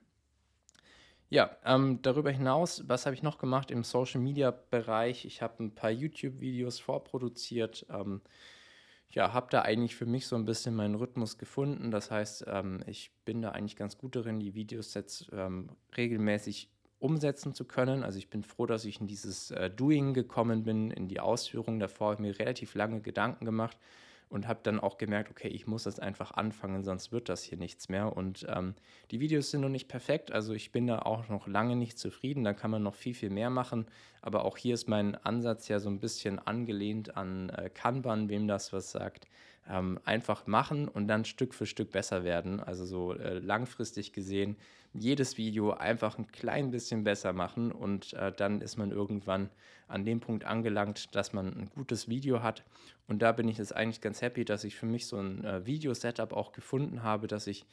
Ja, 1.28 1.56
ähm, 1.64 2.00
darüber 2.02 2.30
hinaus, 2.30 2.84
was 2.88 3.04
habe 3.04 3.14
ich 3.14 3.22
noch 3.22 3.38
gemacht 3.38 3.72
im 3.72 3.82
Social 3.82 4.20
Media 4.20 4.52
Bereich? 4.70 5.24
Ich 5.24 5.42
habe 5.42 5.64
ein 5.64 5.74
paar 5.74 5.90
YouTube-Videos 5.90 6.78
vorproduziert. 6.78 7.84
Ähm, 7.90 8.20
ja, 9.10 9.32
habe 9.32 9.48
da 9.50 9.62
eigentlich 9.62 9.96
für 9.96 10.06
mich 10.06 10.26
so 10.28 10.36
ein 10.36 10.44
bisschen 10.44 10.76
meinen 10.76 10.94
Rhythmus 10.94 11.36
gefunden. 11.36 11.90
Das 11.90 12.12
heißt, 12.12 12.44
ähm, 12.46 12.82
ich 12.86 13.10
bin 13.24 13.42
da 13.42 13.50
eigentlich 13.50 13.76
ganz 13.76 13.98
gut 13.98 14.14
darin, 14.14 14.38
die 14.38 14.54
Videos 14.54 14.94
jetzt 14.94 15.28
ähm, 15.32 15.70
regelmäßig 15.96 16.70
umsetzen 17.00 17.54
zu 17.54 17.64
können. 17.64 18.04
Also 18.04 18.18
ich 18.18 18.30
bin 18.30 18.44
froh, 18.44 18.66
dass 18.66 18.84
ich 18.84 19.00
in 19.00 19.08
dieses 19.08 19.50
äh, 19.50 19.68
Doing 19.68 20.14
gekommen 20.14 20.62
bin, 20.62 20.92
in 20.92 21.08
die 21.08 21.18
Ausführung. 21.18 21.80
Davor 21.80 22.12
habe 22.12 22.14
ich 22.14 22.20
mir 22.20 22.38
relativ 22.38 22.74
lange 22.74 23.00
Gedanken 23.00 23.44
gemacht 23.44 23.76
und 24.28 24.48
habe 24.48 24.60
dann 24.62 24.80
auch 24.80 24.98
gemerkt, 24.98 25.30
okay, 25.30 25.48
ich 25.48 25.66
muss 25.66 25.84
das 25.84 26.00
einfach 26.00 26.32
anfangen, 26.32 26.82
sonst 26.82 27.12
wird 27.12 27.28
das 27.28 27.42
hier 27.42 27.58
nichts 27.58 27.88
mehr. 27.88 28.16
Und 28.16 28.46
ähm, 28.48 28.74
die 29.10 29.20
Videos 29.20 29.50
sind 29.50 29.60
noch 29.60 29.68
nicht 29.68 29.88
perfekt, 29.88 30.32
also 30.32 30.52
ich 30.52 30.72
bin 30.72 30.86
da 30.86 31.00
auch 31.00 31.28
noch 31.28 31.46
lange 31.46 31.76
nicht 31.76 31.98
zufrieden, 31.98 32.44
da 32.44 32.52
kann 32.52 32.70
man 32.70 32.82
noch 32.82 32.94
viel, 32.94 33.14
viel 33.14 33.30
mehr 33.30 33.50
machen. 33.50 33.86
Aber 34.22 34.44
auch 34.44 34.56
hier 34.56 34.74
ist 34.74 34.88
mein 34.88 35.14
Ansatz 35.14 35.68
ja 35.68 35.78
so 35.78 35.88
ein 35.88 36.00
bisschen 36.00 36.38
angelehnt 36.40 37.16
an 37.16 37.50
äh, 37.50 37.70
Kanban, 37.70 38.28
wem 38.28 38.48
das 38.48 38.72
was 38.72 38.90
sagt. 38.90 39.28
Ähm, 39.68 39.98
einfach 40.04 40.46
machen 40.46 40.86
und 40.86 41.08
dann 41.08 41.24
Stück 41.24 41.52
für 41.52 41.66
Stück 41.66 41.90
besser 41.90 42.22
werden. 42.22 42.60
Also 42.60 42.84
so 42.84 43.14
äh, 43.14 43.38
langfristig 43.38 44.12
gesehen 44.12 44.56
jedes 44.98 45.36
Video 45.36 45.72
einfach 45.72 46.18
ein 46.18 46.26
klein 46.28 46.70
bisschen 46.70 47.04
besser 47.04 47.32
machen 47.32 47.72
und 47.72 48.12
äh, 48.14 48.32
dann 48.32 48.60
ist 48.60 48.76
man 48.76 48.90
irgendwann 48.90 49.50
an 49.88 50.04
dem 50.04 50.20
Punkt 50.20 50.44
angelangt, 50.44 51.14
dass 51.14 51.32
man 51.32 51.46
ein 51.46 51.70
gutes 51.74 52.08
Video 52.08 52.42
hat. 52.42 52.64
Und 53.06 53.22
da 53.22 53.32
bin 53.32 53.48
ich 53.48 53.58
jetzt 53.58 53.74
eigentlich 53.74 54.00
ganz 54.00 54.20
happy, 54.20 54.44
dass 54.44 54.64
ich 54.64 54.76
für 54.76 54.86
mich 54.86 55.06
so 55.06 55.18
ein 55.18 55.44
äh, 55.44 55.64
Video-Setup 55.64 56.32
auch 56.32 56.52
gefunden 56.52 57.02
habe, 57.02 57.26
dass 57.26 57.46
ich 57.46 57.66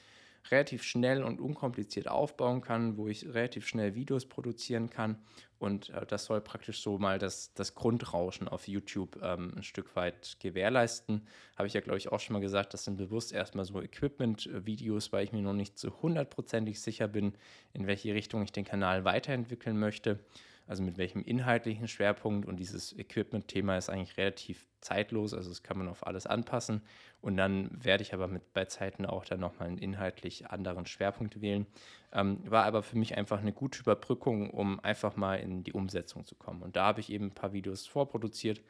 relativ 0.52 0.84
schnell 0.84 1.24
und 1.24 1.40
unkompliziert 1.40 2.08
aufbauen 2.08 2.62
kann, 2.62 2.98
wo 2.98 3.08
ich 3.08 3.28
relativ 3.34 3.68
schnell 3.68 3.96
Videos 3.96 4.26
produzieren 4.26 4.90
kann. 4.90 5.18
Und 5.60 5.90
äh, 5.90 6.06
das 6.06 6.26
soll 6.26 6.42
praktisch 6.42 6.82
so 6.82 6.98
mal 6.98 7.20
das, 7.20 7.54
das 7.54 7.76
Grundrauschen 7.76 8.48
auf 8.48 8.68
YouTube 8.68 9.20
ähm, 9.24 9.54
ein 9.56 9.64
Stück 9.64 9.96
weit 9.96 10.38
gewährleisten. 10.40 11.26
Habe 11.58 11.68
ich 11.68 11.74
ja, 11.74 11.82
glaube 11.82 11.98
ich, 11.98 12.12
auch 12.12 12.20
schon 12.20 12.34
mal 12.34 12.42
gesagt, 12.42 12.74
das 12.74 12.84
sind 12.84 12.98
bewusst 12.98 13.32
erstmal 13.32 13.66
so 13.66 13.82
Equipment-Videos, 13.82 15.14
weil 15.14 15.24
ich 15.24 15.32
mir 15.32 15.42
noch 15.42 15.54
nicht 15.54 15.78
zu 15.78 16.02
hundertprozentig 16.02 16.82
sicher 16.82 17.08
bin, 17.08 17.34
in 17.74 17.88
welche 17.88 18.14
Richtung 18.14 18.44
ich 18.44 18.52
den 18.52 18.66
Kanal 18.66 19.06
weiterentwickeln 19.06 19.80
möchte 19.80 20.20
also 20.68 20.84
mit 20.84 20.98
welchem 20.98 21.24
inhaltlichen 21.24 21.88
Schwerpunkt. 21.88 22.48
Und 22.48 22.58
dieses 22.58 22.98
Equipment-Thema 22.98 23.78
ist 23.78 23.90
eigentlich 23.90 24.18
relativ 24.18 24.68
zeitlos, 24.82 25.34
also 25.34 25.50
das 25.50 25.64
kann 25.64 25.78
man 25.78 25.88
auf 25.88 26.06
alles 26.06 26.28
anpassen. 26.28 26.82
Und 27.22 27.38
dann 27.38 27.70
werde 27.72 28.04
ich 28.04 28.14
aber 28.14 28.28
mit 28.28 28.54
bei 28.54 28.66
Zeiten 28.66 29.06
auch 29.06 29.26
dann 29.26 29.40
nochmal 29.40 29.70
einen 29.70 29.78
inhaltlich 29.78 30.48
anderen 30.50 30.86
Schwerpunkt 30.86 31.42
wählen. 31.42 31.66
Ähm, 32.12 32.40
war 32.50 32.66
aber 32.66 32.84
für 32.84 32.98
mich 32.98 33.18
einfach 33.18 33.40
eine 33.40 33.54
gute 33.54 33.80
Überbrückung, 33.80 34.50
um 34.50 34.80
einfach 34.82 35.16
mal 35.16 35.36
in 35.36 35.64
die 35.64 35.74
Umsetzung 35.74 36.26
zu 36.26 36.36
kommen. 36.36 36.62
Und 36.62 36.76
da 36.76 36.86
habe 36.86 37.00
ich 37.00 37.10
eben 37.10 37.28
ein 37.28 37.34
paar 37.34 37.54
Videos 37.54 37.88
vorproduziert. 37.88 38.62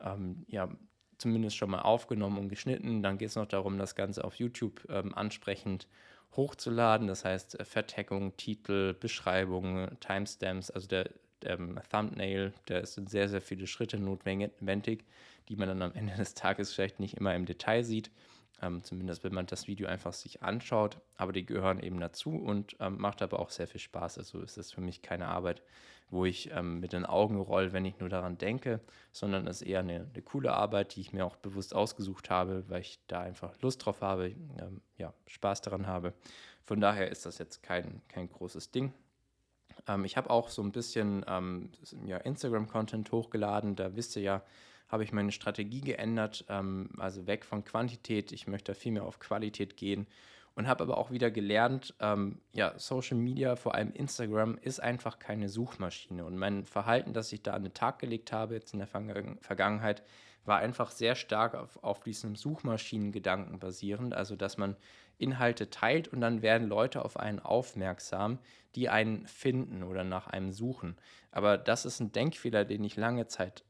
Ähm, 0.00 0.44
ja, 0.48 0.68
zumindest 1.18 1.56
schon 1.56 1.70
mal 1.70 1.80
aufgenommen 1.80 2.38
und 2.38 2.48
geschnitten. 2.48 3.02
Dann 3.02 3.18
geht 3.18 3.28
es 3.28 3.36
noch 3.36 3.46
darum, 3.46 3.78
das 3.78 3.94
Ganze 3.94 4.24
auf 4.24 4.36
YouTube 4.36 4.86
ähm, 4.88 5.14
ansprechend 5.14 5.86
hochzuladen. 6.36 7.08
Das 7.08 7.24
heißt, 7.24 7.60
äh, 7.60 7.64
Verteckung, 7.64 8.36
Titel, 8.36 8.94
Beschreibung, 8.94 9.88
Timestamps. 10.00 10.70
Also 10.70 10.88
der 10.88 11.10
ähm, 11.44 11.78
Thumbnail, 11.90 12.52
da 12.66 12.84
sind 12.84 13.10
sehr, 13.10 13.28
sehr 13.28 13.40
viele 13.40 13.66
Schritte 13.66 13.98
notwendig, 13.98 15.04
die 15.48 15.56
man 15.56 15.68
dann 15.68 15.82
am 15.82 15.94
Ende 15.94 16.14
des 16.16 16.34
Tages 16.34 16.72
vielleicht 16.72 17.00
nicht 17.00 17.14
immer 17.14 17.34
im 17.34 17.46
Detail 17.46 17.84
sieht. 17.84 18.10
Ähm, 18.60 18.82
zumindest 18.82 19.22
wenn 19.22 19.34
man 19.34 19.46
das 19.46 19.68
Video 19.68 19.86
einfach 19.86 20.12
sich 20.12 20.42
anschaut, 20.42 21.00
aber 21.16 21.32
die 21.32 21.46
gehören 21.46 21.78
eben 21.78 22.00
dazu 22.00 22.30
und 22.30 22.76
ähm, 22.80 22.98
macht 22.98 23.22
aber 23.22 23.38
auch 23.38 23.50
sehr 23.50 23.68
viel 23.68 23.80
Spaß. 23.80 24.18
Also 24.18 24.40
ist 24.40 24.58
es 24.58 24.72
für 24.72 24.80
mich 24.80 25.00
keine 25.00 25.28
Arbeit, 25.28 25.62
wo 26.10 26.24
ich 26.24 26.50
ähm, 26.50 26.80
mit 26.80 26.92
den 26.92 27.06
Augen 27.06 27.38
roll, 27.38 27.72
wenn 27.72 27.84
ich 27.84 28.00
nur 28.00 28.08
daran 28.08 28.36
denke, 28.36 28.80
sondern 29.12 29.46
es 29.46 29.62
ist 29.62 29.68
eher 29.68 29.80
eine, 29.80 30.08
eine, 30.12 30.22
coole 30.22 30.52
Arbeit, 30.52 30.96
die 30.96 31.02
ich 31.02 31.12
mir 31.12 31.24
auch 31.24 31.36
bewusst 31.36 31.74
ausgesucht 31.74 32.30
habe, 32.30 32.64
weil 32.68 32.80
ich 32.80 32.98
da 33.06 33.20
einfach 33.20 33.54
Lust 33.60 33.84
drauf 33.84 34.00
habe, 34.00 34.28
ähm, 34.58 34.80
ja, 34.96 35.14
Spaß 35.28 35.62
daran 35.62 35.86
habe. 35.86 36.12
Von 36.64 36.80
daher 36.80 37.10
ist 37.10 37.26
das 37.26 37.38
jetzt 37.38 37.62
kein, 37.62 38.02
kein 38.08 38.28
großes 38.28 38.72
Ding. 38.72 38.92
Ähm, 39.86 40.04
ich 40.04 40.16
habe 40.16 40.30
auch 40.30 40.48
so 40.48 40.62
ein 40.62 40.72
bisschen 40.72 41.24
ähm, 41.28 41.70
ja, 42.06 42.18
Instagram-Content 42.18 43.10
hochgeladen. 43.12 43.76
Da 43.76 43.96
wisst 43.96 44.16
ihr 44.16 44.22
ja, 44.22 44.42
habe 44.88 45.04
ich 45.04 45.12
meine 45.12 45.32
Strategie 45.32 45.80
geändert, 45.80 46.44
ähm, 46.48 46.90
also 46.98 47.26
weg 47.26 47.44
von 47.44 47.64
Quantität. 47.64 48.32
Ich 48.32 48.46
möchte 48.46 48.74
viel 48.74 48.92
mehr 48.92 49.04
auf 49.04 49.18
Qualität 49.18 49.76
gehen 49.76 50.06
und 50.58 50.66
habe 50.66 50.82
aber 50.82 50.98
auch 50.98 51.12
wieder 51.12 51.30
gelernt, 51.30 51.94
ähm, 52.00 52.40
ja, 52.52 52.76
Social 52.78 53.16
Media, 53.16 53.54
vor 53.54 53.76
allem 53.76 53.92
Instagram, 53.92 54.58
ist 54.60 54.80
einfach 54.82 55.20
keine 55.20 55.48
Suchmaschine. 55.48 56.24
Und 56.24 56.36
mein 56.36 56.64
Verhalten, 56.64 57.12
das 57.12 57.32
ich 57.32 57.44
da 57.44 57.52
an 57.52 57.62
den 57.62 57.74
Tag 57.74 58.00
gelegt 58.00 58.32
habe, 58.32 58.54
jetzt 58.54 58.72
in 58.72 58.80
der 58.80 58.88
Vergangenheit, 58.88 60.02
war 60.44 60.58
einfach 60.58 60.90
sehr 60.90 61.14
stark 61.14 61.54
auf, 61.54 61.78
auf 61.84 62.00
diesem 62.00 62.34
Suchmaschinengedanken 62.34 63.60
basierend. 63.60 64.14
Also, 64.14 64.34
dass 64.34 64.56
man 64.56 64.74
Inhalte 65.18 65.70
teilt 65.70 66.08
und 66.08 66.20
dann 66.20 66.42
werden 66.42 66.68
Leute 66.68 67.04
auf 67.04 67.18
einen 67.18 67.40
aufmerksam, 67.40 68.38
die 68.74 68.88
einen 68.88 69.26
finden 69.26 69.82
oder 69.82 70.04
nach 70.04 70.26
einem 70.28 70.52
suchen. 70.52 70.96
Aber 71.30 71.58
das 71.58 71.84
ist 71.84 72.00
ein 72.00 72.12
Denkfehler, 72.12 72.64
den 72.64 72.84
ich 72.84 72.96
lange 72.96 73.26
Zeit 73.26 73.64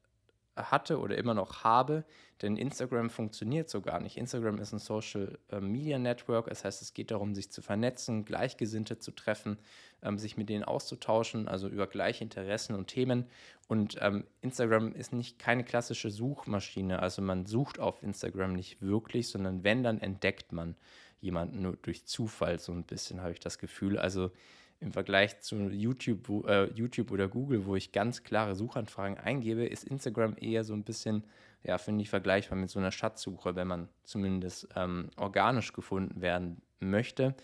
hatte 0.57 0.99
oder 0.99 1.17
immer 1.17 1.35
noch 1.35 1.65
habe, 1.65 2.05
denn 2.43 2.57
Instagram 2.57 3.11
funktioniert 3.11 3.69
so 3.69 3.81
gar 3.81 4.01
nicht. 4.01 4.17
Instagram 4.17 4.59
ist 4.59 4.73
ein 4.73 4.79
Social 4.79 5.39
äh, 5.51 5.61
Media 5.61 5.99
Network, 5.99 6.49
das 6.49 6.65
heißt, 6.65 6.83
es 6.83 6.95
geht 6.95 7.11
darum, 7.11 7.35
sich 7.35 7.51
zu 7.51 7.63
vernetzen, 7.63 8.25
Gleichgesinnte 8.25 8.99
zu 8.99 9.13
treffen, 9.13 9.59
ähm, 10.03 10.19
sich 10.19 10.37
mit 10.37 10.49
denen 10.49 10.65
auszutauschen, 10.65 11.49
also 11.49 11.69
über 11.69 11.87
gleiche 11.87 12.25
Interessen 12.25 12.75
und 12.75 12.89
Themen. 12.89 13.27
Und 13.67 13.99
ähm, 14.01 14.25
Instagram 14.41 14.95
ist 14.95 15.13
nicht 15.13 15.39
keine 15.39 15.65
klassische 15.65 16.11
Suchmaschine, 16.11 17.01
also 17.01 17.23
man 17.23 17.47
sucht 17.47 17.79
auf 17.79 18.03
Instagram 18.03 18.53
nicht 18.55 18.81
wirklich, 18.83 19.29
sondern 19.29 19.65
wenn, 19.65 19.83
dann 19.83 20.01
entdeckt 20.01 20.53
man 20.53 20.77
jemanden 21.21 21.63
nur 21.63 21.77
durch 21.83 22.07
Zufall 22.07 22.59
so 22.59 22.73
ein 22.73 22.85
bisschen, 22.85 23.21
habe 23.21 23.33
ich 23.33 23.41
das 23.41 23.59
Gefühl. 23.59 23.99
Also 23.99 24.31
im 24.81 24.93
Vergleich 24.93 25.41
zu 25.41 25.57
YouTube, 25.57 26.47
äh, 26.47 26.67
YouTube 26.73 27.11
oder 27.11 27.29
Google, 27.29 27.67
wo 27.67 27.75
ich 27.75 27.91
ganz 27.91 28.23
klare 28.23 28.55
Suchanfragen 28.55 29.19
eingebe, 29.19 29.67
ist 29.67 29.85
Instagram 29.85 30.37
eher 30.41 30.63
so 30.63 30.73
ein 30.75 30.85
bisschen, 30.85 31.25
ja, 31.65 31.79
finde 31.79 32.03
ich, 32.03 32.11
vergleichbar 32.11 32.57
mit 32.57 32.71
so 32.71 32.79
einer 32.79 32.93
Schatzsuche, 32.93 33.57
wenn 33.57 33.67
man 33.67 33.89
zumindest 34.05 34.69
ähm, 34.77 35.11
organisch 35.17 35.73
gefunden 35.73 36.21
werden 36.21 36.63
möchte. 36.79 37.35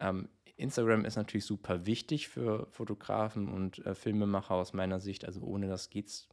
Ähm, 0.00 0.28
Instagram 0.56 1.06
ist 1.06 1.16
natürlich 1.16 1.46
super 1.46 1.86
wichtig 1.86 2.28
für 2.28 2.66
Fotografen 2.70 3.48
und 3.48 3.84
äh, 3.86 3.94
Filmemacher 3.94 4.54
aus 4.54 4.74
meiner 4.74 5.00
Sicht. 5.00 5.24
Also 5.24 5.40
ohne 5.40 5.68
das 5.68 5.88
geht's, 5.88 6.28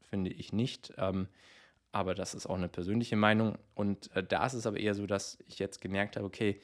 finde 0.00 0.30
ich 0.30 0.52
nicht. 0.52 0.94
Ähm, 0.96 1.26
aber 1.94 2.14
das 2.14 2.34
ist 2.34 2.46
auch 2.46 2.56
eine 2.56 2.68
persönliche 2.68 3.16
Meinung. 3.16 3.56
Und 3.74 4.14
äh, 4.16 4.22
da 4.22 4.44
ist 4.46 4.54
es 4.54 4.66
aber 4.66 4.78
eher 4.78 4.94
so, 4.94 5.06
dass 5.06 5.38
ich 5.46 5.58
jetzt 5.58 5.80
gemerkt 5.80 6.16
habe, 6.16 6.26
okay, 6.26 6.60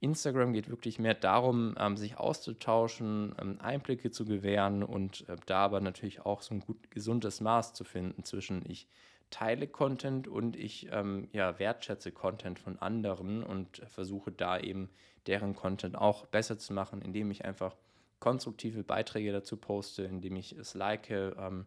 Instagram 0.00 0.52
geht 0.52 0.68
wirklich 0.68 0.98
mehr 0.98 1.14
darum, 1.14 1.76
ähm, 1.78 1.96
sich 1.96 2.18
auszutauschen, 2.18 3.34
ähm, 3.40 3.60
Einblicke 3.60 4.10
zu 4.10 4.24
gewähren 4.24 4.82
und 4.82 5.28
äh, 5.28 5.36
da 5.46 5.58
aber 5.58 5.80
natürlich 5.80 6.26
auch 6.26 6.42
so 6.42 6.54
ein 6.54 6.60
gut 6.60 6.90
gesundes 6.90 7.40
Maß 7.40 7.74
zu 7.74 7.84
finden 7.84 8.24
zwischen 8.24 8.68
ich 8.68 8.88
teile 9.30 9.68
Content 9.68 10.26
und 10.26 10.56
ich 10.56 10.88
ähm, 10.90 11.28
ja, 11.32 11.58
wertschätze 11.60 12.10
Content 12.10 12.58
von 12.58 12.76
anderen 12.80 13.44
und 13.44 13.82
versuche 13.86 14.32
da 14.32 14.58
eben 14.58 14.90
deren 15.28 15.54
Content 15.54 15.96
auch 15.96 16.26
besser 16.26 16.58
zu 16.58 16.72
machen, 16.72 17.00
indem 17.00 17.30
ich 17.30 17.44
einfach 17.44 17.76
konstruktive 18.18 18.82
Beiträge 18.82 19.32
dazu 19.32 19.56
poste, 19.56 20.02
indem 20.02 20.34
ich 20.36 20.52
es 20.52 20.74
like, 20.74 21.08
ähm, 21.10 21.66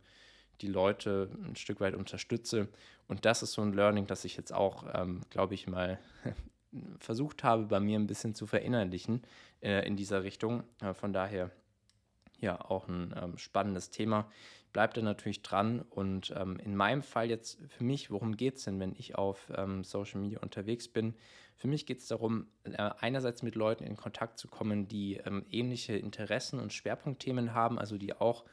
die 0.61 0.67
Leute 0.67 1.29
ein 1.43 1.55
Stück 1.55 1.79
weit 1.79 1.95
unterstütze. 1.95 2.67
Und 3.07 3.25
das 3.25 3.43
ist 3.43 3.53
so 3.53 3.61
ein 3.61 3.73
Learning, 3.73 4.07
das 4.07 4.25
ich 4.25 4.37
jetzt 4.37 4.53
auch, 4.53 4.85
ähm, 4.93 5.21
glaube 5.29 5.53
ich, 5.53 5.67
mal 5.67 5.99
versucht 6.99 7.43
habe, 7.43 7.65
bei 7.65 7.79
mir 7.79 7.99
ein 7.99 8.07
bisschen 8.07 8.35
zu 8.35 8.47
verinnerlichen 8.47 9.21
äh, 9.61 9.85
in 9.87 9.95
dieser 9.95 10.23
Richtung. 10.23 10.63
Äh, 10.81 10.93
von 10.93 11.13
daher 11.13 11.51
ja 12.39 12.59
auch 12.59 12.87
ein 12.87 13.13
ähm, 13.21 13.37
spannendes 13.37 13.89
Thema. 13.89 14.29
Bleibt 14.73 14.97
da 14.97 15.01
natürlich 15.01 15.41
dran 15.41 15.85
und 15.89 16.33
ähm, 16.35 16.57
in 16.57 16.75
meinem 16.75 17.01
Fall 17.01 17.29
jetzt 17.29 17.59
für 17.69 17.83
mich, 17.83 18.11
worum 18.11 18.35
geht 18.35 18.57
es 18.57 18.65
denn, 18.65 18.79
wenn 18.79 18.93
ich 18.97 19.15
auf 19.15 19.51
ähm, 19.55 19.83
Social 19.83 20.19
Media 20.19 20.39
unterwegs 20.39 20.89
bin? 20.89 21.15
Für 21.55 21.69
mich 21.69 21.85
geht 21.85 21.99
es 21.99 22.07
darum, 22.07 22.47
äh, 22.63 22.75
einerseits 22.99 23.41
mit 23.41 23.55
Leuten 23.55 23.85
in 23.85 23.95
Kontakt 23.95 24.37
zu 24.37 24.49
kommen, 24.49 24.89
die 24.89 25.15
ähm, 25.25 25.45
ähnliche 25.49 25.95
Interessen 25.95 26.59
und 26.59 26.73
Schwerpunktthemen 26.73 27.53
haben, 27.53 27.79
also 27.79 27.97
die 27.97 28.13
auch 28.13 28.43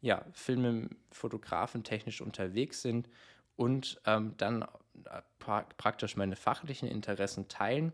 ja, 0.00 0.24
Filme, 0.32 0.88
Fotografen 1.10 1.82
technisch 1.82 2.20
unterwegs 2.20 2.82
sind 2.82 3.08
und 3.56 4.00
ähm, 4.06 4.34
dann 4.36 4.62
äh, 4.62 5.22
pra 5.38 5.64
praktisch 5.76 6.16
meine 6.16 6.36
fachlichen 6.36 6.88
Interessen 6.88 7.48
teilen. 7.48 7.92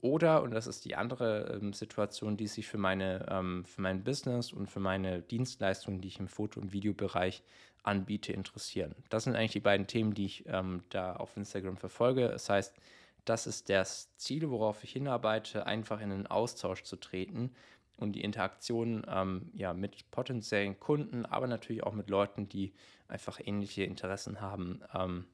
Oder, 0.00 0.42
und 0.42 0.52
das 0.52 0.68
ist 0.68 0.84
die 0.84 0.94
andere 0.94 1.58
ähm, 1.60 1.72
Situation, 1.72 2.36
die 2.36 2.46
sich 2.46 2.68
für, 2.68 2.78
meine, 2.78 3.26
ähm, 3.28 3.64
für 3.64 3.80
mein 3.80 4.04
Business 4.04 4.52
und 4.52 4.68
für 4.68 4.78
meine 4.78 5.22
Dienstleistungen, 5.22 6.00
die 6.00 6.08
ich 6.08 6.20
im 6.20 6.28
Foto- 6.28 6.60
und 6.60 6.72
Videobereich 6.72 7.42
anbiete, 7.82 8.32
interessieren. 8.32 8.94
Das 9.08 9.24
sind 9.24 9.34
eigentlich 9.34 9.52
die 9.52 9.60
beiden 9.60 9.88
Themen, 9.88 10.14
die 10.14 10.26
ich 10.26 10.44
ähm, 10.46 10.82
da 10.90 11.14
auf 11.16 11.36
Instagram 11.36 11.76
verfolge. 11.76 12.28
Das 12.28 12.48
heißt, 12.48 12.76
das 13.24 13.46
ist 13.46 13.68
das 13.68 14.14
Ziel, 14.16 14.48
worauf 14.50 14.84
ich 14.84 14.92
hinarbeite, 14.92 15.66
einfach 15.66 16.00
in 16.00 16.12
einen 16.12 16.26
Austausch 16.28 16.84
zu 16.84 16.96
treten 16.96 17.52
und 17.98 18.12
die 18.12 18.22
Interaktion 18.22 19.04
ähm, 19.08 19.50
ja, 19.54 19.74
mit 19.74 20.10
potenziellen 20.10 20.78
Kunden, 20.78 21.26
aber 21.26 21.46
natürlich 21.46 21.82
auch 21.82 21.92
mit 21.92 22.08
Leuten, 22.08 22.48
die 22.48 22.72
einfach 23.08 23.40
ähnliche 23.44 23.84
Interessen 23.84 24.40
haben, 24.40 24.80
ähm, 24.94 25.26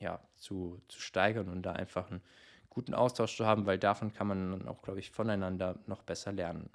ja, 0.00 0.20
zu, 0.36 0.80
zu 0.88 1.00
steigern 1.00 1.48
und 1.48 1.62
da 1.62 1.72
einfach 1.72 2.10
einen 2.10 2.22
guten 2.70 2.94
Austausch 2.94 3.36
zu 3.36 3.46
haben, 3.46 3.66
weil 3.66 3.78
davon 3.78 4.12
kann 4.12 4.26
man 4.26 4.50
dann 4.52 4.68
auch, 4.68 4.82
glaube 4.82 5.00
ich, 5.00 5.10
voneinander 5.10 5.78
noch 5.86 6.02
besser 6.02 6.32
lernen. 6.32 6.70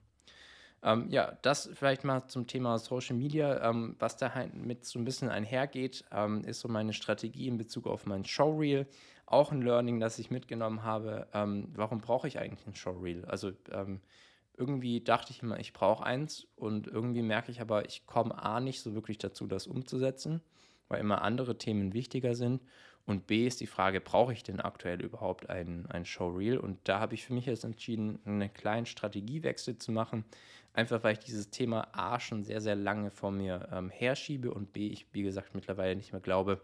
Ähm, 0.84 1.08
ja, 1.10 1.38
das 1.42 1.70
vielleicht 1.74 2.04
mal 2.04 2.28
zum 2.28 2.46
Thema 2.46 2.78
Social 2.78 3.16
Media. 3.16 3.70
Ähm, 3.70 3.96
was 4.00 4.18
da 4.18 4.34
halt 4.36 4.54
mit 4.54 4.86
so 4.86 5.00
ein 5.00 5.06
bisschen 5.06 5.30
einhergeht, 5.30 6.04
ähm, 6.12 6.44
ist 6.44 6.60
so 6.60 6.68
meine 6.68 6.94
Strategie 6.94 7.48
in 7.48 7.58
Bezug 7.58 7.88
auf 7.88 8.06
mein 8.06 8.26
Showreel. 8.26 8.86
Auch 9.26 9.54
ein 9.54 9.62
Learning, 9.62 10.02
das 10.02 10.20
ich 10.20 10.30
mitgenommen 10.30 10.84
habe. 10.84 11.28
Ähm, 11.34 11.70
warum 11.74 12.02
brauche 12.02 12.28
ich 12.28 12.38
eigentlich 12.38 12.68
ein 12.68 12.76
Showreel? 12.76 13.24
Also 13.26 13.54
ähm, 13.72 14.02
irgendwie 14.58 15.02
dachte 15.02 15.32
ich 15.32 15.42
immer, 15.42 15.60
ich 15.60 15.74
brauche 15.74 16.04
eins 16.04 16.48
und 16.56 16.88
irgendwie 16.88 17.22
merke 17.22 17.52
ich 17.52 17.62
aber, 17.62 17.86
ich 17.86 18.06
komme 18.06 18.42
A 18.42 18.60
nicht 18.60 18.82
so 18.82 18.94
wirklich 18.94 19.18
dazu, 19.18 19.48
das 19.48 19.68
umzusetzen, 19.68 20.42
weil 20.88 21.00
immer 21.00 21.22
andere 21.22 21.58
Themen 21.58 21.94
wichtiger 21.94 22.36
sind. 22.36 22.62
Und 23.06 23.28
B 23.28 23.46
ist 23.46 23.60
die 23.60 23.68
Frage, 23.68 24.00
brauche 24.00 24.32
ich 24.32 24.44
denn 24.44 24.62
aktuell 24.62 25.02
überhaupt 25.02 25.50
ein, 25.50 25.86
ein 25.88 26.06
Showreel? 26.06 26.58
Und 26.58 26.80
da 26.86 27.00
habe 27.00 27.16
ich 27.16 27.26
für 27.26 27.34
mich 27.34 27.46
jetzt 27.48 27.66
entschieden, 27.66 28.20
einen 28.26 28.54
kleinen 28.54 28.86
Strategiewechsel 28.86 29.78
zu 29.78 29.92
machen. 29.92 30.24
Einfach 30.72 31.04
weil 31.04 31.14
ich 31.14 31.20
dieses 31.20 31.50
Thema 31.50 31.90
A 31.92 32.20
schon 32.20 32.44
sehr, 32.44 32.62
sehr 32.62 32.76
lange 32.76 33.12
vor 33.12 33.32
mir 33.32 33.68
ähm, 33.72 33.90
herschiebe 33.90 34.54
und 34.54 34.72
B, 34.72 34.88
ich, 34.88 35.08
wie 35.12 35.24
gesagt, 35.24 35.54
mittlerweile 35.54 35.96
nicht 35.96 36.14
mehr 36.14 36.22
glaube, 36.22 36.62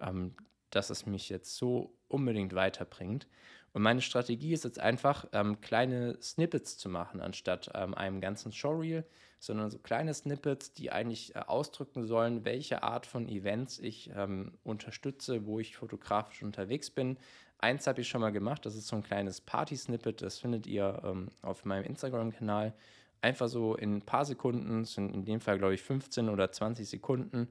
ähm, 0.00 0.34
dass 0.70 0.90
es 0.90 1.06
mich 1.06 1.28
jetzt 1.28 1.56
so 1.56 1.94
unbedingt 2.08 2.54
weiterbringt. 2.54 3.28
Und 3.76 3.82
meine 3.82 4.00
Strategie 4.00 4.54
ist 4.54 4.64
jetzt 4.64 4.80
einfach, 4.80 5.26
ähm, 5.34 5.60
kleine 5.60 6.16
Snippets 6.22 6.78
zu 6.78 6.88
machen, 6.88 7.20
anstatt 7.20 7.70
ähm, 7.74 7.92
einem 7.92 8.22
ganzen 8.22 8.50
Showreel, 8.50 9.04
sondern 9.38 9.68
so 9.68 9.78
kleine 9.78 10.14
Snippets, 10.14 10.72
die 10.72 10.90
eigentlich 10.90 11.36
äh, 11.36 11.40
ausdrücken 11.40 12.06
sollen, 12.06 12.46
welche 12.46 12.82
Art 12.82 13.04
von 13.04 13.28
Events 13.28 13.78
ich 13.78 14.10
ähm, 14.16 14.54
unterstütze, 14.64 15.44
wo 15.44 15.60
ich 15.60 15.76
fotografisch 15.76 16.42
unterwegs 16.42 16.88
bin. 16.88 17.18
Eins 17.58 17.86
habe 17.86 18.00
ich 18.00 18.08
schon 18.08 18.22
mal 18.22 18.32
gemacht, 18.32 18.64
das 18.64 18.76
ist 18.76 18.86
so 18.86 18.96
ein 18.96 19.02
kleines 19.02 19.42
Party-Snippet, 19.42 20.22
das 20.22 20.38
findet 20.38 20.66
ihr 20.66 21.02
ähm, 21.04 21.28
auf 21.42 21.66
meinem 21.66 21.84
Instagram-Kanal 21.84 22.72
einfach 23.20 23.48
so 23.48 23.74
in 23.74 23.96
ein 23.96 24.02
paar 24.02 24.24
Sekunden, 24.24 24.86
sind 24.86 25.14
in 25.14 25.26
dem 25.26 25.40
Fall 25.42 25.58
glaube 25.58 25.74
ich 25.74 25.82
15 25.82 26.30
oder 26.30 26.50
20 26.50 26.88
Sekunden, 26.88 27.48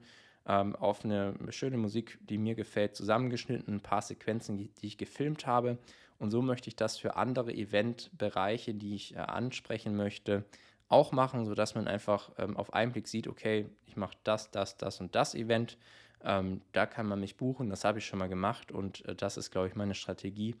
ähm, 0.48 0.74
auf 0.76 1.04
eine 1.04 1.34
schöne 1.50 1.76
Musik, 1.76 2.18
die 2.20 2.38
mir 2.38 2.56
gefällt, 2.56 2.96
zusammengeschnitten, 2.96 3.74
ein 3.74 3.80
paar 3.80 4.02
Sequenzen, 4.02 4.56
die, 4.56 4.72
die 4.80 4.86
ich 4.86 4.98
gefilmt 4.98 5.46
habe. 5.46 5.78
Und 6.18 6.30
so 6.30 6.42
möchte 6.42 6.68
ich 6.68 6.76
das 6.76 6.96
für 6.98 7.16
andere 7.16 7.52
Eventbereiche, 7.52 8.74
die 8.74 8.94
ich 8.94 9.14
äh, 9.14 9.18
ansprechen 9.18 9.96
möchte, 9.96 10.44
auch 10.88 11.12
machen, 11.12 11.44
sodass 11.44 11.74
man 11.74 11.88
einfach 11.88 12.30
ähm, 12.38 12.56
auf 12.56 12.72
einen 12.72 12.92
Blick 12.92 13.08
sieht, 13.08 13.26
okay, 13.26 13.68
ich 13.86 13.96
mache 13.96 14.16
das, 14.24 14.50
das, 14.50 14.76
das 14.76 15.00
und 15.00 15.14
das 15.14 15.34
Event. 15.34 15.76
Ähm, 16.22 16.62
da 16.72 16.86
kann 16.86 17.06
man 17.06 17.20
mich 17.20 17.36
buchen, 17.36 17.68
das 17.70 17.84
habe 17.84 17.98
ich 17.98 18.06
schon 18.06 18.18
mal 18.18 18.28
gemacht 18.28 18.72
und 18.72 19.04
äh, 19.06 19.14
das 19.14 19.36
ist, 19.36 19.50
glaube 19.50 19.68
ich, 19.68 19.74
meine 19.74 19.94
Strategie, 19.94 20.56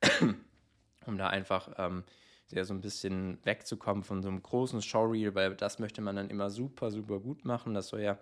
um 1.06 1.18
da 1.18 1.28
einfach 1.28 1.70
ähm, 1.78 2.04
ja, 2.52 2.64
so 2.64 2.74
ein 2.74 2.80
bisschen 2.80 3.38
wegzukommen 3.44 4.04
von 4.04 4.22
so 4.22 4.28
einem 4.28 4.42
großen 4.42 4.82
Showreel, 4.82 5.34
weil 5.34 5.54
das 5.54 5.78
möchte 5.78 6.00
man 6.00 6.16
dann 6.16 6.30
immer 6.30 6.50
super, 6.50 6.90
super 6.90 7.20
gut 7.20 7.44
machen. 7.44 7.74
Das 7.74 7.88
soll 7.88 8.00
ja 8.00 8.18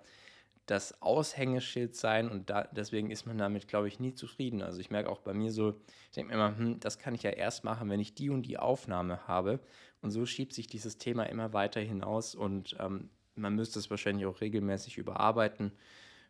das 0.70 1.00
Aushängeschild 1.00 1.96
sein 1.96 2.28
und 2.28 2.50
da, 2.50 2.68
deswegen 2.72 3.10
ist 3.10 3.26
man 3.26 3.38
damit, 3.38 3.68
glaube 3.68 3.88
ich, 3.88 4.00
nie 4.00 4.12
zufrieden. 4.14 4.62
Also 4.62 4.80
ich 4.80 4.90
merke 4.90 5.08
auch 5.08 5.20
bei 5.20 5.32
mir 5.32 5.50
so, 5.50 5.80
ich 6.10 6.14
denke 6.14 6.28
mir 6.28 6.34
immer, 6.34 6.56
hm, 6.56 6.80
das 6.80 6.98
kann 6.98 7.14
ich 7.14 7.22
ja 7.22 7.30
erst 7.30 7.64
machen, 7.64 7.88
wenn 7.88 8.00
ich 8.00 8.14
die 8.14 8.28
und 8.28 8.42
die 8.42 8.58
Aufnahme 8.58 9.26
habe. 9.26 9.60
Und 10.02 10.10
so 10.10 10.26
schiebt 10.26 10.52
sich 10.52 10.66
dieses 10.66 10.98
Thema 10.98 11.24
immer 11.24 11.54
weiter 11.54 11.80
hinaus 11.80 12.34
und 12.34 12.76
ähm, 12.78 13.08
man 13.34 13.54
müsste 13.54 13.78
es 13.78 13.88
wahrscheinlich 13.88 14.26
auch 14.26 14.42
regelmäßig 14.42 14.98
überarbeiten. 14.98 15.72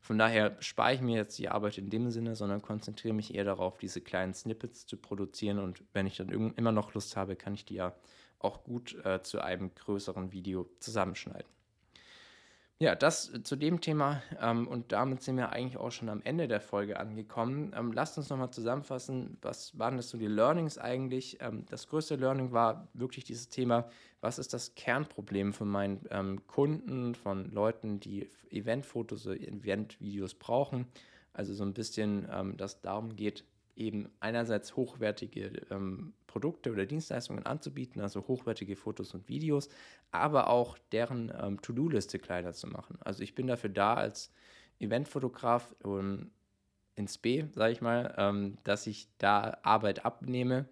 Von 0.01 0.19
daher 0.19 0.57
spare 0.61 0.95
ich 0.95 1.01
mir 1.01 1.17
jetzt 1.17 1.37
die 1.39 1.49
Arbeit 1.49 1.77
in 1.77 1.91
dem 1.91 2.11
Sinne, 2.11 2.37
sondern 2.37 2.63
konzentriere 2.63 3.15
mich 3.15 3.35
eher 3.35 3.45
darauf, 3.45 3.77
diese 3.79 4.01
kleinen 4.01 4.35
Snippets 4.35 4.87
zu 4.87 4.97
produzieren. 4.97 5.59
Und 5.59 5.83
wenn 5.93 6.07
ich 6.07 6.17
dann 6.17 6.29
immer 6.29 6.73
noch 6.73 6.95
Lust 6.95 7.17
habe, 7.17 7.35
kann 7.35 7.55
ich 7.55 7.65
die 7.65 7.75
ja 7.75 7.95
auch 8.39 8.63
gut 8.63 8.95
äh, 9.05 9.21
zu 9.23 9.41
einem 9.41 9.75
größeren 9.75 10.31
Video 10.31 10.71
zusammenschneiden. 10.79 11.58
Ja, 12.81 12.95
das 12.95 13.33
zu 13.43 13.57
dem 13.57 13.81
Thema 13.81 14.23
ähm, 14.41 14.69
und 14.69 14.93
damit 14.93 15.21
sind 15.21 15.37
wir 15.37 15.51
eigentlich 15.51 15.77
auch 15.77 15.91
schon 15.91 16.09
am 16.09 16.23
Ende 16.23 16.47
der 16.47 16.61
Folge 16.61 17.01
angekommen. 17.01 17.73
Ähm, 17.77 17.91
lasst 17.91 18.17
uns 18.19 18.31
nochmal 18.31 18.53
zusammenfassen, 18.53 19.37
was 19.43 19.77
waren 19.77 19.97
das 19.97 20.11
so 20.11 20.17
die 20.17 20.29
Learnings 20.29 20.79
eigentlich? 20.79 21.39
Ähm, 21.41 21.67
das 21.71 21.89
größte 21.89 22.15
Learning 22.15 22.53
war 22.53 22.87
wirklich 22.95 23.25
dieses 23.25 23.49
Thema, 23.49 23.91
was 24.21 24.39
ist 24.39 24.55
das 24.55 24.77
Kernproblem 24.77 25.53
von 25.55 25.69
meinen 25.69 26.07
ähm, 26.13 26.47
Kunden, 26.47 27.17
von 27.17 27.51
Leuten, 27.51 27.99
die 27.99 28.31
Eventfotos, 28.49 29.27
Eventvideos 29.27 30.35
brauchen? 30.35 30.87
Also 31.33 31.55
so 31.55 31.65
ein 31.65 31.75
bisschen, 31.75 32.29
ähm, 32.33 32.57
dass 32.57 32.81
darum 32.81 33.17
geht, 33.17 33.45
eben 33.79 34.11
einerseits 34.21 34.77
hochwertige 34.77 35.67
ähm, 35.71 36.13
Produkte 36.27 36.73
oder 36.73 36.85
Dienstleistungen 36.85 37.47
anzubieten, 37.47 38.03
also 38.03 38.27
hochwertige 38.27 38.77
Fotos 38.77 39.15
und 39.15 39.29
Videos, 39.29 39.69
aber 40.11 40.51
auch 40.51 40.79
deren 40.93 41.33
ähm, 41.41 41.63
To-Do-Liste 41.63 42.19
kleiner 42.19 42.53
zu 42.53 42.67
machen. 42.67 42.99
Also 43.01 43.23
ich 43.23 43.35
bin 43.35 43.47
dafür 43.47 43.71
da 43.71 43.95
als 43.95 44.33
Eventfotograf 44.81 45.75
um, 45.83 46.31
ins 46.97 47.19
B, 47.19 47.45
sage 47.55 47.73
ich 47.73 47.81
mal, 47.81 48.15
ähm, 48.19 48.59
dass 48.65 48.87
ich 48.87 49.09
da 49.19 49.59
Arbeit 49.63 50.05
abnehme 50.05 50.67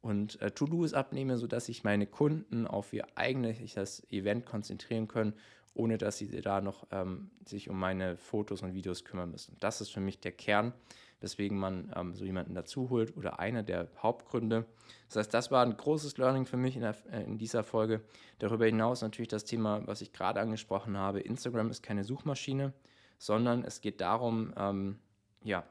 und 0.00 0.40
äh, 0.40 0.50
To-Dos 0.50 0.94
abnehme, 0.94 1.38
sodass 1.38 1.68
ich 1.68 1.84
meine 1.84 2.06
Kunden 2.06 2.66
auf 2.66 2.92
ihr 2.92 3.06
eigenes 3.14 4.02
Event 4.10 4.46
konzentrieren 4.46 5.08
können, 5.08 5.34
ohne 5.74 5.96
dass 5.96 6.18
sie 6.18 6.28
da 6.40 6.60
noch 6.60 6.86
ähm, 6.90 7.30
sich 7.44 7.70
um 7.70 7.78
meine 7.78 8.16
Fotos 8.16 8.62
und 8.62 8.74
Videos 8.74 9.04
kümmern 9.04 9.30
müssen. 9.30 9.56
Das 9.60 9.80
ist 9.80 9.90
für 9.90 10.00
mich 10.00 10.18
der 10.20 10.32
Kern 10.32 10.72
weswegen 11.20 11.58
man 11.58 11.92
ähm, 11.96 12.14
so 12.14 12.24
jemanden 12.24 12.54
dazu 12.54 12.90
holt 12.90 13.16
oder 13.16 13.38
einer 13.38 13.62
der 13.62 13.88
Hauptgründe. 14.02 14.66
Das 15.08 15.16
heißt, 15.16 15.34
das 15.34 15.50
war 15.50 15.64
ein 15.64 15.76
großes 15.76 16.16
Learning 16.18 16.46
für 16.46 16.56
mich 16.56 16.76
in, 16.76 16.82
der, 16.82 16.94
äh, 17.10 17.22
in 17.24 17.38
dieser 17.38 17.64
Folge. 17.64 18.02
Darüber 18.38 18.66
hinaus 18.66 19.02
natürlich 19.02 19.28
das 19.28 19.44
Thema, 19.44 19.86
was 19.86 20.00
ich 20.00 20.12
gerade 20.12 20.40
angesprochen 20.40 20.96
habe. 20.96 21.20
Instagram 21.20 21.70
ist 21.70 21.82
keine 21.82 22.04
Suchmaschine, 22.04 22.72
sondern 23.18 23.64
es 23.64 23.80
geht 23.80 24.00
darum, 24.00 24.52
ähm, 24.56 24.98
ja, 25.42 25.64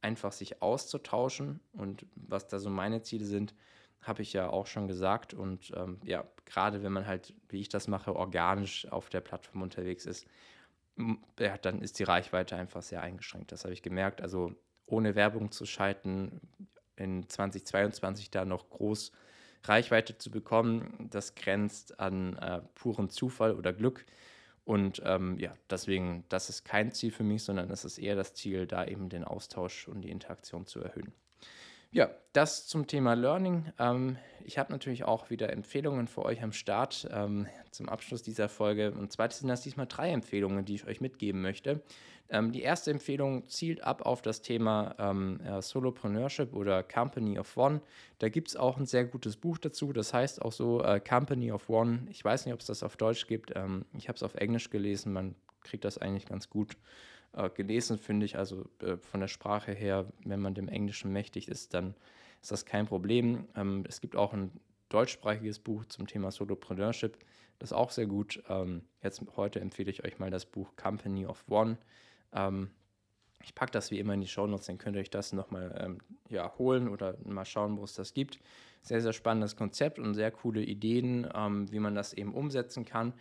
einfach 0.00 0.32
sich 0.32 0.62
auszutauschen 0.62 1.60
und 1.72 2.06
was 2.14 2.46
da 2.46 2.58
so 2.58 2.70
meine 2.70 3.02
Ziele 3.02 3.24
sind, 3.24 3.54
habe 4.00 4.22
ich 4.22 4.32
ja 4.32 4.48
auch 4.48 4.66
schon 4.66 4.86
gesagt. 4.86 5.34
Und 5.34 5.72
ähm, 5.76 6.00
ja, 6.04 6.24
gerade 6.44 6.82
wenn 6.82 6.92
man 6.92 7.06
halt, 7.06 7.34
wie 7.48 7.60
ich 7.60 7.68
das 7.68 7.88
mache, 7.88 8.14
organisch 8.14 8.86
auf 8.90 9.10
der 9.10 9.20
Plattform 9.20 9.62
unterwegs 9.62 10.06
ist, 10.06 10.26
ja, 11.38 11.58
dann 11.58 11.80
ist 11.80 11.98
die 11.98 12.04
Reichweite 12.04 12.56
einfach 12.56 12.82
sehr 12.82 13.02
eingeschränkt. 13.02 13.52
Das 13.52 13.64
habe 13.64 13.72
ich 13.72 13.82
gemerkt. 13.82 14.20
Also 14.20 14.54
ohne 14.88 15.14
Werbung 15.14 15.50
zu 15.50 15.66
schalten, 15.66 16.40
in 16.96 17.28
2022 17.28 18.30
da 18.30 18.44
noch 18.44 18.70
groß 18.70 19.12
Reichweite 19.64 20.18
zu 20.18 20.30
bekommen, 20.30 21.08
das 21.10 21.34
grenzt 21.34 22.00
an 22.00 22.36
äh, 22.36 22.60
puren 22.74 23.10
Zufall 23.10 23.54
oder 23.54 23.72
Glück. 23.72 24.04
Und 24.64 25.00
ähm, 25.04 25.38
ja, 25.38 25.54
deswegen, 25.70 26.24
das 26.28 26.50
ist 26.50 26.64
kein 26.64 26.92
Ziel 26.92 27.10
für 27.10 27.24
mich, 27.24 27.42
sondern 27.42 27.70
es 27.70 27.84
ist 27.84 27.98
eher 27.98 28.16
das 28.16 28.34
Ziel, 28.34 28.66
da 28.66 28.84
eben 28.84 29.08
den 29.08 29.24
Austausch 29.24 29.88
und 29.88 30.02
die 30.02 30.10
Interaktion 30.10 30.66
zu 30.66 30.80
erhöhen. 30.80 31.12
Ja, 31.90 32.10
das 32.34 32.66
zum 32.66 32.86
Thema 32.86 33.14
Learning. 33.14 33.72
Ähm, 33.78 34.18
ich 34.44 34.58
habe 34.58 34.72
natürlich 34.72 35.04
auch 35.04 35.30
wieder 35.30 35.50
Empfehlungen 35.50 36.06
für 36.06 36.22
euch 36.22 36.42
am 36.42 36.52
Start 36.52 37.08
ähm, 37.10 37.46
zum 37.70 37.88
Abschluss 37.88 38.22
dieser 38.22 38.50
Folge. 38.50 38.92
Und 38.92 39.10
zwar 39.10 39.30
sind 39.30 39.48
das 39.48 39.62
diesmal 39.62 39.86
drei 39.86 40.10
Empfehlungen, 40.10 40.66
die 40.66 40.74
ich 40.74 40.86
euch 40.86 41.00
mitgeben 41.00 41.40
möchte. 41.40 41.82
Ähm, 42.28 42.52
die 42.52 42.60
erste 42.60 42.90
Empfehlung 42.90 43.48
zielt 43.48 43.82
ab 43.82 44.04
auf 44.04 44.20
das 44.20 44.42
Thema 44.42 44.96
ähm, 44.98 45.40
ja, 45.42 45.62
Solopreneurship 45.62 46.52
oder 46.52 46.82
Company 46.82 47.38
of 47.38 47.56
One. 47.56 47.80
Da 48.18 48.28
gibt 48.28 48.48
es 48.48 48.56
auch 48.56 48.76
ein 48.76 48.84
sehr 48.84 49.06
gutes 49.06 49.36
Buch 49.38 49.56
dazu. 49.56 49.94
Das 49.94 50.12
heißt 50.12 50.42
auch 50.42 50.52
so 50.52 50.82
äh, 50.82 51.00
Company 51.00 51.52
of 51.52 51.70
One. 51.70 52.06
Ich 52.10 52.22
weiß 52.22 52.44
nicht, 52.44 52.52
ob 52.52 52.60
es 52.60 52.66
das 52.66 52.82
auf 52.82 52.98
Deutsch 52.98 53.26
gibt. 53.28 53.52
Ähm, 53.56 53.86
ich 53.96 54.08
habe 54.08 54.16
es 54.16 54.22
auf 54.22 54.34
Englisch 54.34 54.68
gelesen. 54.68 55.14
Man 55.14 55.34
kriegt 55.62 55.86
das 55.86 55.96
eigentlich 55.96 56.26
ganz 56.26 56.50
gut 56.50 56.76
äh, 57.38 57.50
gelesen, 57.50 57.98
finde 57.98 58.26
ich. 58.26 58.36
Also 58.36 58.68
äh, 58.80 58.96
von 58.96 59.20
der 59.20 59.28
Sprache 59.28 59.72
her, 59.72 60.06
wenn 60.24 60.40
man 60.40 60.54
dem 60.54 60.68
Englischen 60.68 61.12
mächtig 61.12 61.48
ist, 61.48 61.72
dann 61.72 61.94
ist 62.42 62.50
das 62.50 62.66
kein 62.66 62.86
Problem. 62.86 63.46
Ähm, 63.54 63.84
es 63.88 64.00
gibt 64.00 64.16
auch 64.16 64.32
ein 64.32 64.50
deutschsprachiges 64.88 65.58
Buch 65.58 65.84
zum 65.86 66.06
Thema 66.06 66.30
Solopreneurship. 66.30 67.18
Das 67.58 67.70
ist 67.70 67.76
auch 67.76 67.90
sehr 67.90 68.06
gut. 68.06 68.42
Ähm, 68.48 68.82
jetzt 69.02 69.22
heute 69.36 69.60
empfehle 69.60 69.90
ich 69.90 70.04
euch 70.04 70.18
mal 70.18 70.30
das 70.30 70.46
Buch 70.46 70.74
Company 70.76 71.26
of 71.26 71.44
One. 71.48 71.78
Ähm, 72.32 72.70
ich 73.44 73.54
packe 73.54 73.70
das 73.70 73.90
wie 73.90 74.00
immer 74.00 74.14
in 74.14 74.20
die 74.20 74.26
Shownotes, 74.26 74.66
dann 74.66 74.78
könnt 74.78 74.96
ihr 74.96 75.00
euch 75.00 75.10
das 75.10 75.32
nochmal 75.32 75.74
ähm, 75.80 75.98
ja, 76.28 76.52
holen 76.58 76.88
oder 76.88 77.16
mal 77.24 77.44
schauen, 77.44 77.78
wo 77.78 77.84
es 77.84 77.94
das 77.94 78.12
gibt. 78.14 78.40
Sehr, 78.82 79.00
sehr 79.00 79.12
spannendes 79.12 79.54
Konzept 79.54 79.98
und 79.98 80.14
sehr 80.14 80.30
coole 80.32 80.62
Ideen, 80.62 81.28
ähm, 81.34 81.70
wie 81.70 81.78
man 81.78 81.94
das 81.94 82.12
eben 82.12 82.34
umsetzen 82.34 82.84
kann. 82.84 83.12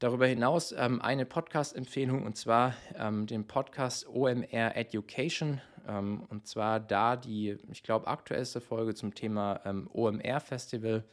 Darüber 0.00 0.26
hinaus 0.26 0.72
ähm, 0.72 1.02
eine 1.02 1.26
Podcast-Empfehlung 1.26 2.24
und 2.24 2.34
zwar 2.34 2.72
ähm, 2.96 3.26
den 3.26 3.46
Podcast 3.46 4.08
OMR 4.08 4.74
Education. 4.74 5.60
Ähm, 5.86 6.22
und 6.30 6.46
zwar 6.46 6.80
da 6.80 7.16
die, 7.16 7.58
ich 7.70 7.82
glaube, 7.82 8.06
aktuellste 8.06 8.62
Folge 8.62 8.94
zum 8.94 9.14
Thema 9.14 9.60
ähm, 9.66 9.90
OMR 9.92 10.40
Festival. 10.40 11.04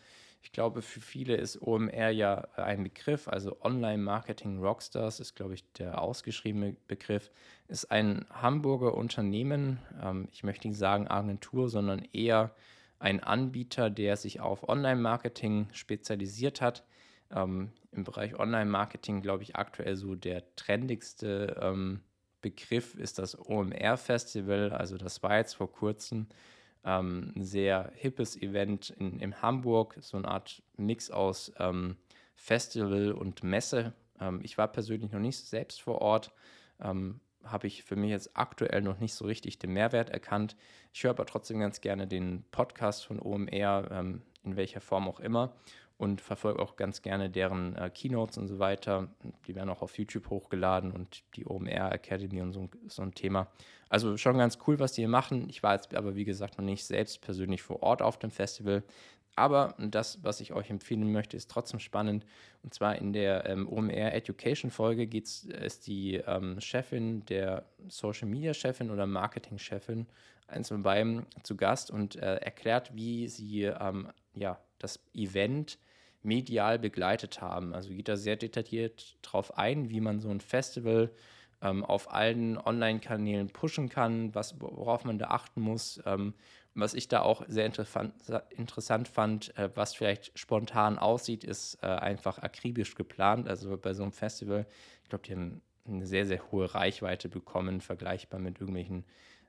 Ich 0.41 0.53
glaube, 0.53 0.81
für 0.81 1.01
viele 1.01 1.35
ist 1.35 1.61
OMR 1.61 2.11
ja 2.11 2.47
ein 2.55 2.85
Begriff, 2.85 3.27
also 3.27 3.57
Online 3.59 4.01
Marketing 4.01 4.59
Rockstars 4.59 5.19
ist, 5.19 5.35
glaube 5.35 5.55
ich, 5.55 5.69
der 5.73 6.01
ausgeschriebene 6.01 6.77
Begriff. 6.87 7.29
Ist 7.67 7.91
ein 7.91 8.25
Hamburger 8.31 8.93
Unternehmen, 8.93 9.79
ähm, 10.01 10.29
ich 10.31 10.45
möchte 10.45 10.69
nicht 10.69 10.77
sagen 10.77 11.09
Agentur, 11.09 11.67
sondern 11.67 12.07
eher 12.13 12.55
ein 12.99 13.21
Anbieter, 13.21 13.89
der 13.89 14.15
sich 14.15 14.39
auf 14.39 14.69
Online 14.69 15.01
Marketing 15.01 15.67
spezialisiert 15.73 16.61
hat 16.61 16.85
ähm, 17.31 17.71
im 17.91 18.03
Bereich 18.03 18.39
Online-Marketing, 18.39 19.21
glaube 19.21 19.43
ich, 19.43 19.55
aktuell 19.55 19.95
so 19.95 20.15
der 20.15 20.43
trendigste 20.55 21.57
ähm, 21.61 22.01
Begriff 22.41 22.95
ist 22.95 23.19
das 23.19 23.37
OMR-Festival. 23.37 24.71
Also 24.71 24.97
das 24.97 25.23
war 25.23 25.37
jetzt 25.37 25.55
vor 25.55 25.71
kurzem 25.71 26.27
ähm, 26.83 27.33
ein 27.35 27.43
sehr 27.43 27.91
hippes 27.95 28.35
Event 28.41 28.91
in, 28.91 29.19
in 29.19 29.41
Hamburg, 29.41 29.97
so 30.01 30.17
eine 30.17 30.27
Art 30.27 30.61
Mix 30.77 31.11
aus 31.11 31.51
ähm, 31.59 31.97
Festival 32.35 33.11
und 33.11 33.43
Messe. 33.43 33.93
Ähm, 34.19 34.39
ich 34.43 34.57
war 34.57 34.67
persönlich 34.67 35.11
noch 35.11 35.19
nicht 35.19 35.37
selbst 35.37 35.81
vor 35.81 36.01
Ort, 36.01 36.31
ähm, 36.79 37.19
habe 37.43 37.67
ich 37.67 37.83
für 37.83 37.95
mich 37.95 38.11
jetzt 38.11 38.37
aktuell 38.37 38.81
noch 38.81 38.99
nicht 38.99 39.13
so 39.13 39.25
richtig 39.25 39.57
den 39.57 39.73
Mehrwert 39.73 40.09
erkannt. 40.09 40.55
Ich 40.93 41.03
höre 41.03 41.11
aber 41.11 41.25
trotzdem 41.25 41.59
ganz 41.59 41.81
gerne 41.81 42.05
den 42.05 42.43
Podcast 42.51 43.05
von 43.05 43.19
OMR, 43.19 43.89
in 44.43 44.55
welcher 44.57 44.81
Form 44.81 45.07
auch 45.07 45.21
immer 45.21 45.53
und 45.97 46.21
verfolge 46.21 46.61
auch 46.61 46.75
ganz 46.75 47.01
gerne 47.01 47.29
deren 47.29 47.75
äh, 47.75 47.89
Keynotes 47.89 48.37
und 48.37 48.47
so 48.47 48.59
weiter. 48.59 49.07
Die 49.47 49.55
werden 49.55 49.69
auch 49.69 49.81
auf 49.81 49.97
YouTube 49.97 50.29
hochgeladen 50.29 50.91
und 50.91 51.23
die 51.35 51.45
OMR 51.45 51.91
Academy 51.91 52.41
und 52.41 52.53
so, 52.53 52.69
so 52.87 53.01
ein 53.01 53.13
Thema. 53.13 53.47
Also 53.89 54.17
schon 54.17 54.37
ganz 54.37 54.59
cool, 54.67 54.79
was 54.79 54.93
die 54.93 55.01
hier 55.01 55.09
machen. 55.09 55.49
Ich 55.49 55.63
war 55.63 55.73
jetzt 55.73 55.95
aber, 55.95 56.15
wie 56.15 56.25
gesagt, 56.25 56.57
noch 56.57 56.65
nicht 56.65 56.85
selbst 56.85 57.21
persönlich 57.21 57.63
vor 57.63 57.81
Ort 57.81 58.01
auf 58.01 58.19
dem 58.19 58.29
Festival. 58.29 58.83
Aber 59.35 59.75
das, 59.77 60.23
was 60.23 60.41
ich 60.41 60.53
euch 60.53 60.69
empfehlen 60.69 61.11
möchte, 61.11 61.37
ist 61.37 61.49
trotzdem 61.49 61.79
spannend. 61.79 62.25
Und 62.63 62.73
zwar 62.73 62.95
in 62.95 63.13
der 63.13 63.47
ähm, 63.47 63.71
OMR 63.71 64.13
Education 64.13 64.71
Folge 64.71 65.05
geht's, 65.05 65.43
ist 65.43 65.85
die 65.87 66.15
ähm, 66.15 66.59
Chefin, 66.59 67.23
der 67.25 67.65
Social 67.87 68.27
Media 68.27 68.53
Chefin 68.53 68.89
oder 68.89 69.05
Marketing 69.05 69.59
Chefin, 69.59 70.07
eins 70.47 70.69
von 70.69 70.81
beiden, 70.81 71.27
zu 71.43 71.55
Gast 71.55 71.91
und 71.91 72.15
äh, 72.15 72.37
erklärt, 72.37 72.95
wie 72.95 73.27
sie 73.27 73.63
ähm, 73.63 74.09
ja, 74.33 74.59
das 74.79 74.99
Event 75.13 75.77
medial 76.23 76.79
begleitet 76.79 77.41
haben. 77.41 77.73
Also 77.73 77.89
geht 77.89 78.07
da 78.07 78.17
sehr 78.17 78.35
detailliert 78.35 79.17
drauf 79.21 79.57
ein, 79.57 79.89
wie 79.89 80.01
man 80.01 80.19
so 80.19 80.29
ein 80.29 80.41
Festival 80.41 81.11
ähm, 81.61 81.83
auf 81.83 82.11
allen 82.11 82.57
Online-Kanälen 82.57 83.49
pushen 83.49 83.89
kann, 83.89 84.33
was, 84.35 84.59
worauf 84.59 85.05
man 85.05 85.19
da 85.19 85.27
achten 85.27 85.61
muss. 85.61 86.01
Ähm, 86.05 86.33
was 86.75 86.93
ich 86.93 87.07
da 87.07 87.21
auch 87.23 87.43
sehr 87.47 87.65
interessant 87.65 89.07
fand, 89.07 89.57
äh, 89.57 89.69
was 89.73 89.95
vielleicht 89.95 90.37
spontan 90.37 90.99
aussieht, 90.99 91.43
ist 91.43 91.79
äh, 91.81 91.87
einfach 91.87 92.37
akribisch 92.37 92.93
geplant. 92.93 93.47
Also 93.47 93.77
bei 93.77 93.93
so 93.93 94.03
einem 94.03 94.11
Festival, 94.11 94.67
ich 95.03 95.09
glaube, 95.09 95.23
die 95.25 95.33
haben 95.33 95.61
eine 95.87 96.05
sehr, 96.05 96.25
sehr 96.27 96.51
hohe 96.51 96.73
Reichweite 96.73 97.29
bekommen, 97.29 97.81
vergleichbar 97.81 98.39
mit 98.39 98.59
irgendwelchen 98.59 99.05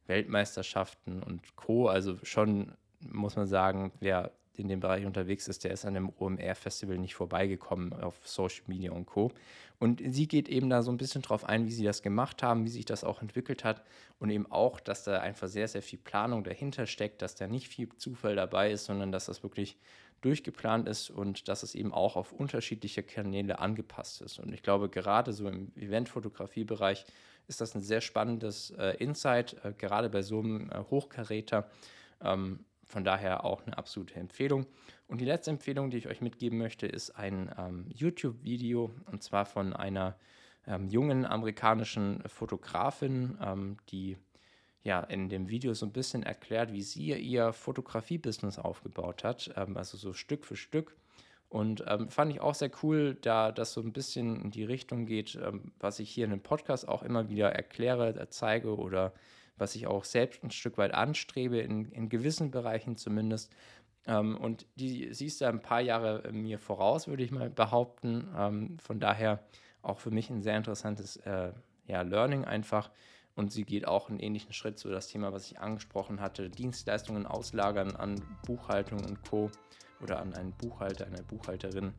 Weltmeisterschaften 0.06 1.22
und 1.22 1.54
Co. 1.56 1.88
Also 1.88 2.16
schon 2.22 2.72
muss 3.00 3.36
man 3.36 3.46
sagen, 3.46 3.92
wer 4.00 4.32
in 4.62 4.68
dem 4.68 4.80
Bereich 4.80 5.06
unterwegs 5.06 5.48
ist, 5.48 5.64
der 5.64 5.72
ist 5.72 5.84
an 5.84 5.94
dem 5.94 6.12
OMR-Festival 6.18 6.98
nicht 6.98 7.14
vorbeigekommen 7.14 7.92
auf 7.92 8.16
Social 8.24 8.64
Media 8.66 8.92
und 8.92 9.06
Co. 9.06 9.32
Und 9.78 10.02
sie 10.04 10.26
geht 10.26 10.48
eben 10.48 10.70
da 10.70 10.82
so 10.82 10.90
ein 10.90 10.96
bisschen 10.96 11.22
drauf 11.22 11.44
ein, 11.44 11.66
wie 11.66 11.70
sie 11.70 11.84
das 11.84 12.02
gemacht 12.02 12.42
haben, 12.42 12.64
wie 12.64 12.70
sich 12.70 12.84
das 12.84 13.04
auch 13.04 13.22
entwickelt 13.22 13.64
hat 13.64 13.84
und 14.18 14.30
eben 14.30 14.50
auch, 14.50 14.80
dass 14.80 15.04
da 15.04 15.20
einfach 15.20 15.48
sehr, 15.48 15.68
sehr 15.68 15.82
viel 15.82 15.98
Planung 15.98 16.42
dahinter 16.42 16.86
steckt, 16.86 17.22
dass 17.22 17.36
da 17.36 17.46
nicht 17.46 17.68
viel 17.68 17.88
Zufall 17.96 18.34
dabei 18.34 18.72
ist, 18.72 18.86
sondern 18.86 19.12
dass 19.12 19.26
das 19.26 19.42
wirklich 19.42 19.76
durchgeplant 20.20 20.88
ist 20.88 21.10
und 21.10 21.48
dass 21.48 21.62
es 21.62 21.74
eben 21.74 21.92
auch 21.92 22.16
auf 22.16 22.32
unterschiedliche 22.32 23.02
Kanäle 23.02 23.60
angepasst 23.60 24.20
ist. 24.20 24.38
Und 24.40 24.52
ich 24.52 24.62
glaube, 24.62 24.88
gerade 24.88 25.32
so 25.32 25.48
im 25.48 25.72
Eventfotografiebereich 25.76 27.04
ist 27.46 27.60
das 27.60 27.74
ein 27.74 27.80
sehr 27.80 28.00
spannendes 28.00 28.70
äh, 28.70 28.96
Insight, 28.98 29.56
äh, 29.64 29.72
gerade 29.72 30.10
bei 30.10 30.22
so 30.22 30.40
einem 30.40 30.70
äh, 30.70 30.78
Hochkaräter. 30.90 31.70
Ähm, 32.20 32.64
von 32.88 33.04
daher 33.04 33.44
auch 33.44 33.64
eine 33.64 33.76
absolute 33.76 34.14
Empfehlung. 34.14 34.66
Und 35.06 35.20
die 35.20 35.26
letzte 35.26 35.50
Empfehlung, 35.50 35.90
die 35.90 35.98
ich 35.98 36.08
euch 36.08 36.20
mitgeben 36.20 36.58
möchte, 36.58 36.86
ist 36.86 37.10
ein 37.10 37.50
ähm, 37.58 37.86
YouTube-Video 37.88 38.90
und 39.10 39.22
zwar 39.22 39.44
von 39.44 39.72
einer 39.74 40.16
ähm, 40.66 40.88
jungen 40.88 41.24
amerikanischen 41.24 42.22
Fotografin, 42.26 43.38
ähm, 43.42 43.76
die 43.90 44.16
ja 44.82 45.00
in 45.00 45.28
dem 45.28 45.48
Video 45.48 45.74
so 45.74 45.86
ein 45.86 45.92
bisschen 45.92 46.22
erklärt, 46.22 46.72
wie 46.72 46.82
sie 46.82 47.12
ihr 47.12 47.52
Fotografie-Business 47.52 48.58
aufgebaut 48.58 49.24
hat, 49.24 49.50
ähm, 49.56 49.76
also 49.76 49.96
so 49.96 50.12
Stück 50.12 50.44
für 50.44 50.56
Stück. 50.56 50.96
Und 51.50 51.84
ähm, 51.86 52.10
fand 52.10 52.30
ich 52.32 52.40
auch 52.40 52.54
sehr 52.54 52.70
cool, 52.82 53.16
da 53.22 53.52
das 53.52 53.72
so 53.72 53.80
ein 53.80 53.92
bisschen 53.92 54.42
in 54.42 54.50
die 54.50 54.64
Richtung 54.64 55.06
geht, 55.06 55.38
ähm, 55.42 55.72
was 55.78 55.98
ich 55.98 56.10
hier 56.10 56.26
in 56.26 56.30
dem 56.30 56.42
Podcast 56.42 56.86
auch 56.86 57.02
immer 57.02 57.30
wieder 57.30 57.50
erkläre, 57.52 58.28
zeige 58.28 58.76
oder 58.76 59.14
was 59.58 59.74
ich 59.74 59.86
auch 59.86 60.04
selbst 60.04 60.42
ein 60.42 60.50
Stück 60.50 60.78
weit 60.78 60.94
anstrebe, 60.94 61.58
in, 61.58 61.86
in 61.92 62.08
gewissen 62.08 62.50
Bereichen 62.50 62.96
zumindest. 62.96 63.52
Ähm, 64.06 64.36
und 64.36 64.66
die 64.76 65.12
siehst 65.12 65.40
du 65.40 65.46
ein 65.46 65.60
paar 65.60 65.80
Jahre 65.80 66.32
mir 66.32 66.58
voraus, 66.58 67.08
würde 67.08 67.22
ich 67.22 67.30
mal 67.30 67.50
behaupten. 67.50 68.28
Ähm, 68.36 68.78
von 68.78 69.00
daher 69.00 69.40
auch 69.82 69.98
für 69.98 70.10
mich 70.10 70.30
ein 70.30 70.42
sehr 70.42 70.56
interessantes 70.56 71.16
äh, 71.18 71.52
ja, 71.86 72.02
Learning 72.02 72.44
einfach. 72.44 72.90
Und 73.34 73.52
sie 73.52 73.64
geht 73.64 73.86
auch 73.86 74.08
einen 74.08 74.18
ähnlichen 74.18 74.52
Schritt 74.52 74.78
zu 74.78 74.88
das 74.88 75.06
Thema, 75.06 75.32
was 75.32 75.50
ich 75.50 75.60
angesprochen 75.60 76.20
hatte, 76.20 76.50
Dienstleistungen 76.50 77.24
auslagern 77.24 77.94
an 77.94 78.20
Buchhaltung 78.44 79.04
und 79.04 79.22
Co. 79.22 79.50
oder 80.02 80.18
an 80.20 80.34
einen 80.34 80.52
Buchhalter, 80.52 81.06
eine 81.06 81.22
Buchhalterin. 81.22 81.92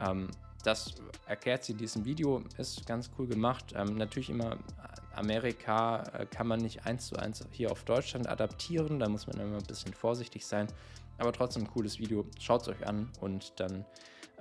Ähm, 0.00 0.28
das 0.64 0.94
erklärt 1.26 1.64
sie 1.64 1.72
in 1.72 1.78
diesem 1.78 2.04
Video, 2.04 2.42
ist 2.58 2.86
ganz 2.86 3.10
cool 3.18 3.26
gemacht. 3.26 3.72
Ähm, 3.76 3.96
natürlich 3.96 4.30
immer 4.30 4.58
Amerika 5.20 6.02
äh, 6.14 6.26
kann 6.26 6.46
man 6.46 6.60
nicht 6.60 6.86
eins 6.86 7.06
zu 7.06 7.16
eins 7.16 7.44
hier 7.52 7.70
auf 7.70 7.84
Deutschland 7.84 8.28
adaptieren, 8.28 8.98
da 8.98 9.08
muss 9.08 9.26
man 9.26 9.38
immer 9.38 9.58
ein 9.58 9.66
bisschen 9.66 9.94
vorsichtig 9.94 10.44
sein. 10.44 10.66
Aber 11.18 11.32
trotzdem 11.32 11.64
ein 11.64 11.68
cooles 11.68 11.98
Video. 11.98 12.24
Schaut 12.38 12.62
es 12.62 12.68
euch 12.68 12.86
an 12.86 13.10
und 13.20 13.60
dann 13.60 13.84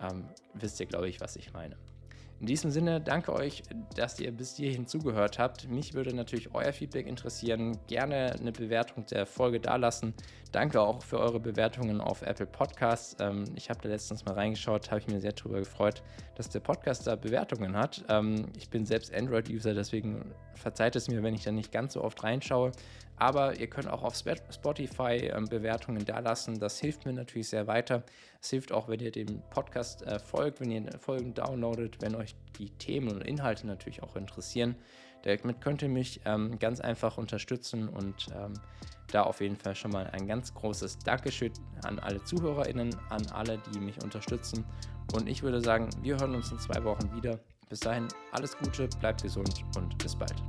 ähm, 0.01 0.29
wisst 0.53 0.79
ihr, 0.79 0.85
glaube 0.85 1.09
ich, 1.09 1.19
was 1.19 1.35
ich 1.35 1.51
meine. 1.51 1.75
In 2.39 2.45
diesem 2.45 2.71
Sinne, 2.71 3.01
danke 3.01 3.33
euch, 3.33 3.63
dass 3.95 4.17
ihr 4.19 4.31
bis 4.31 4.55
hierhin 4.55 4.87
zugehört 4.87 5.39
habt. 5.39 5.67
Mich 5.67 5.93
würde 5.93 6.15
natürlich 6.15 6.55
euer 6.55 6.71
Feedback 6.71 7.05
interessieren. 7.05 7.77
Gerne 7.87 8.33
eine 8.39 8.53
Bewertung 8.53 9.05
der 9.07 9.25
Folge 9.25 9.59
dalassen. 9.59 10.13
Danke 10.53 10.79
auch 10.79 11.03
für 11.03 11.19
eure 11.19 11.41
Bewertungen 11.41 11.99
auf 11.99 12.21
Apple 12.21 12.45
Podcasts. 12.45 13.17
Ähm, 13.19 13.43
ich 13.55 13.69
habe 13.69 13.81
da 13.81 13.89
letztens 13.89 14.23
mal 14.23 14.35
reingeschaut, 14.35 14.89
habe 14.89 15.01
ich 15.01 15.07
mir 15.07 15.19
sehr 15.19 15.33
darüber 15.33 15.59
gefreut, 15.59 16.01
dass 16.35 16.49
der 16.49 16.61
Podcast 16.61 17.05
da 17.07 17.17
Bewertungen 17.17 17.75
hat. 17.75 18.05
Ähm, 18.07 18.45
ich 18.57 18.69
bin 18.69 18.85
selbst 18.85 19.13
Android-User, 19.13 19.73
deswegen 19.73 20.33
verzeiht 20.55 20.95
es 20.95 21.09
mir, 21.09 21.21
wenn 21.21 21.35
ich 21.35 21.43
da 21.43 21.51
nicht 21.51 21.73
ganz 21.73 21.93
so 21.93 22.03
oft 22.03 22.23
reinschaue. 22.23 22.71
Aber 23.19 23.59
ihr 23.59 23.67
könnt 23.67 23.89
auch 23.89 24.03
auf 24.03 24.15
Spotify 24.15 25.29
ähm, 25.33 25.45
Bewertungen 25.45 26.05
dalassen. 26.05 26.57
Das 26.57 26.79
hilft 26.79 27.05
mir 27.05 27.13
natürlich 27.13 27.49
sehr 27.49 27.67
weiter. 27.67 28.03
Es 28.41 28.49
hilft 28.49 28.71
auch, 28.71 28.87
wenn 28.87 29.01
ihr 29.01 29.11
dem 29.11 29.41
Podcast 29.49 30.03
äh, 30.03 30.19
folgt, 30.19 30.61
wenn 30.61 30.71
ihr 30.71 30.89
Folgen 30.99 31.33
downloadet, 31.33 32.01
wenn 32.01 32.15
euch 32.15 32.35
die 32.57 32.69
Themen 32.69 33.09
und 33.09 33.21
Inhalte 33.21 33.67
natürlich 33.67 34.01
auch 34.01 34.15
interessieren. 34.15 34.75
Damit 35.23 35.59
könnt 35.59 35.81
ihr 35.81 35.89
mich 35.89 36.21
ähm, 36.25 36.57
ganz 36.59 36.79
einfach 36.79 37.17
unterstützen 37.17 37.89
und 37.89 38.27
ähm, 38.33 38.53
da 39.11 39.23
auf 39.23 39.41
jeden 39.41 39.57
Fall 39.57 39.75
schon 39.75 39.91
mal 39.91 40.07
ein 40.07 40.27
ganz 40.27 40.53
großes 40.53 40.99
Dankeschön 40.99 41.51
an 41.83 41.99
alle 41.99 42.23
ZuhörerInnen, 42.23 42.95
an 43.09 43.27
alle, 43.33 43.61
die 43.73 43.79
mich 43.79 44.01
unterstützen. 44.01 44.63
Und 45.13 45.27
ich 45.27 45.43
würde 45.43 45.61
sagen, 45.61 45.89
wir 46.01 46.17
hören 46.17 46.35
uns 46.35 46.51
in 46.51 46.59
zwei 46.59 46.81
Wochen 46.83 47.13
wieder. 47.15 47.39
Bis 47.67 47.81
dahin 47.81 48.07
alles 48.31 48.57
Gute, 48.57 48.87
bleibt 48.99 49.23
gesund 49.23 49.65
und 49.75 49.97
bis 49.97 50.15
bald. 50.15 50.41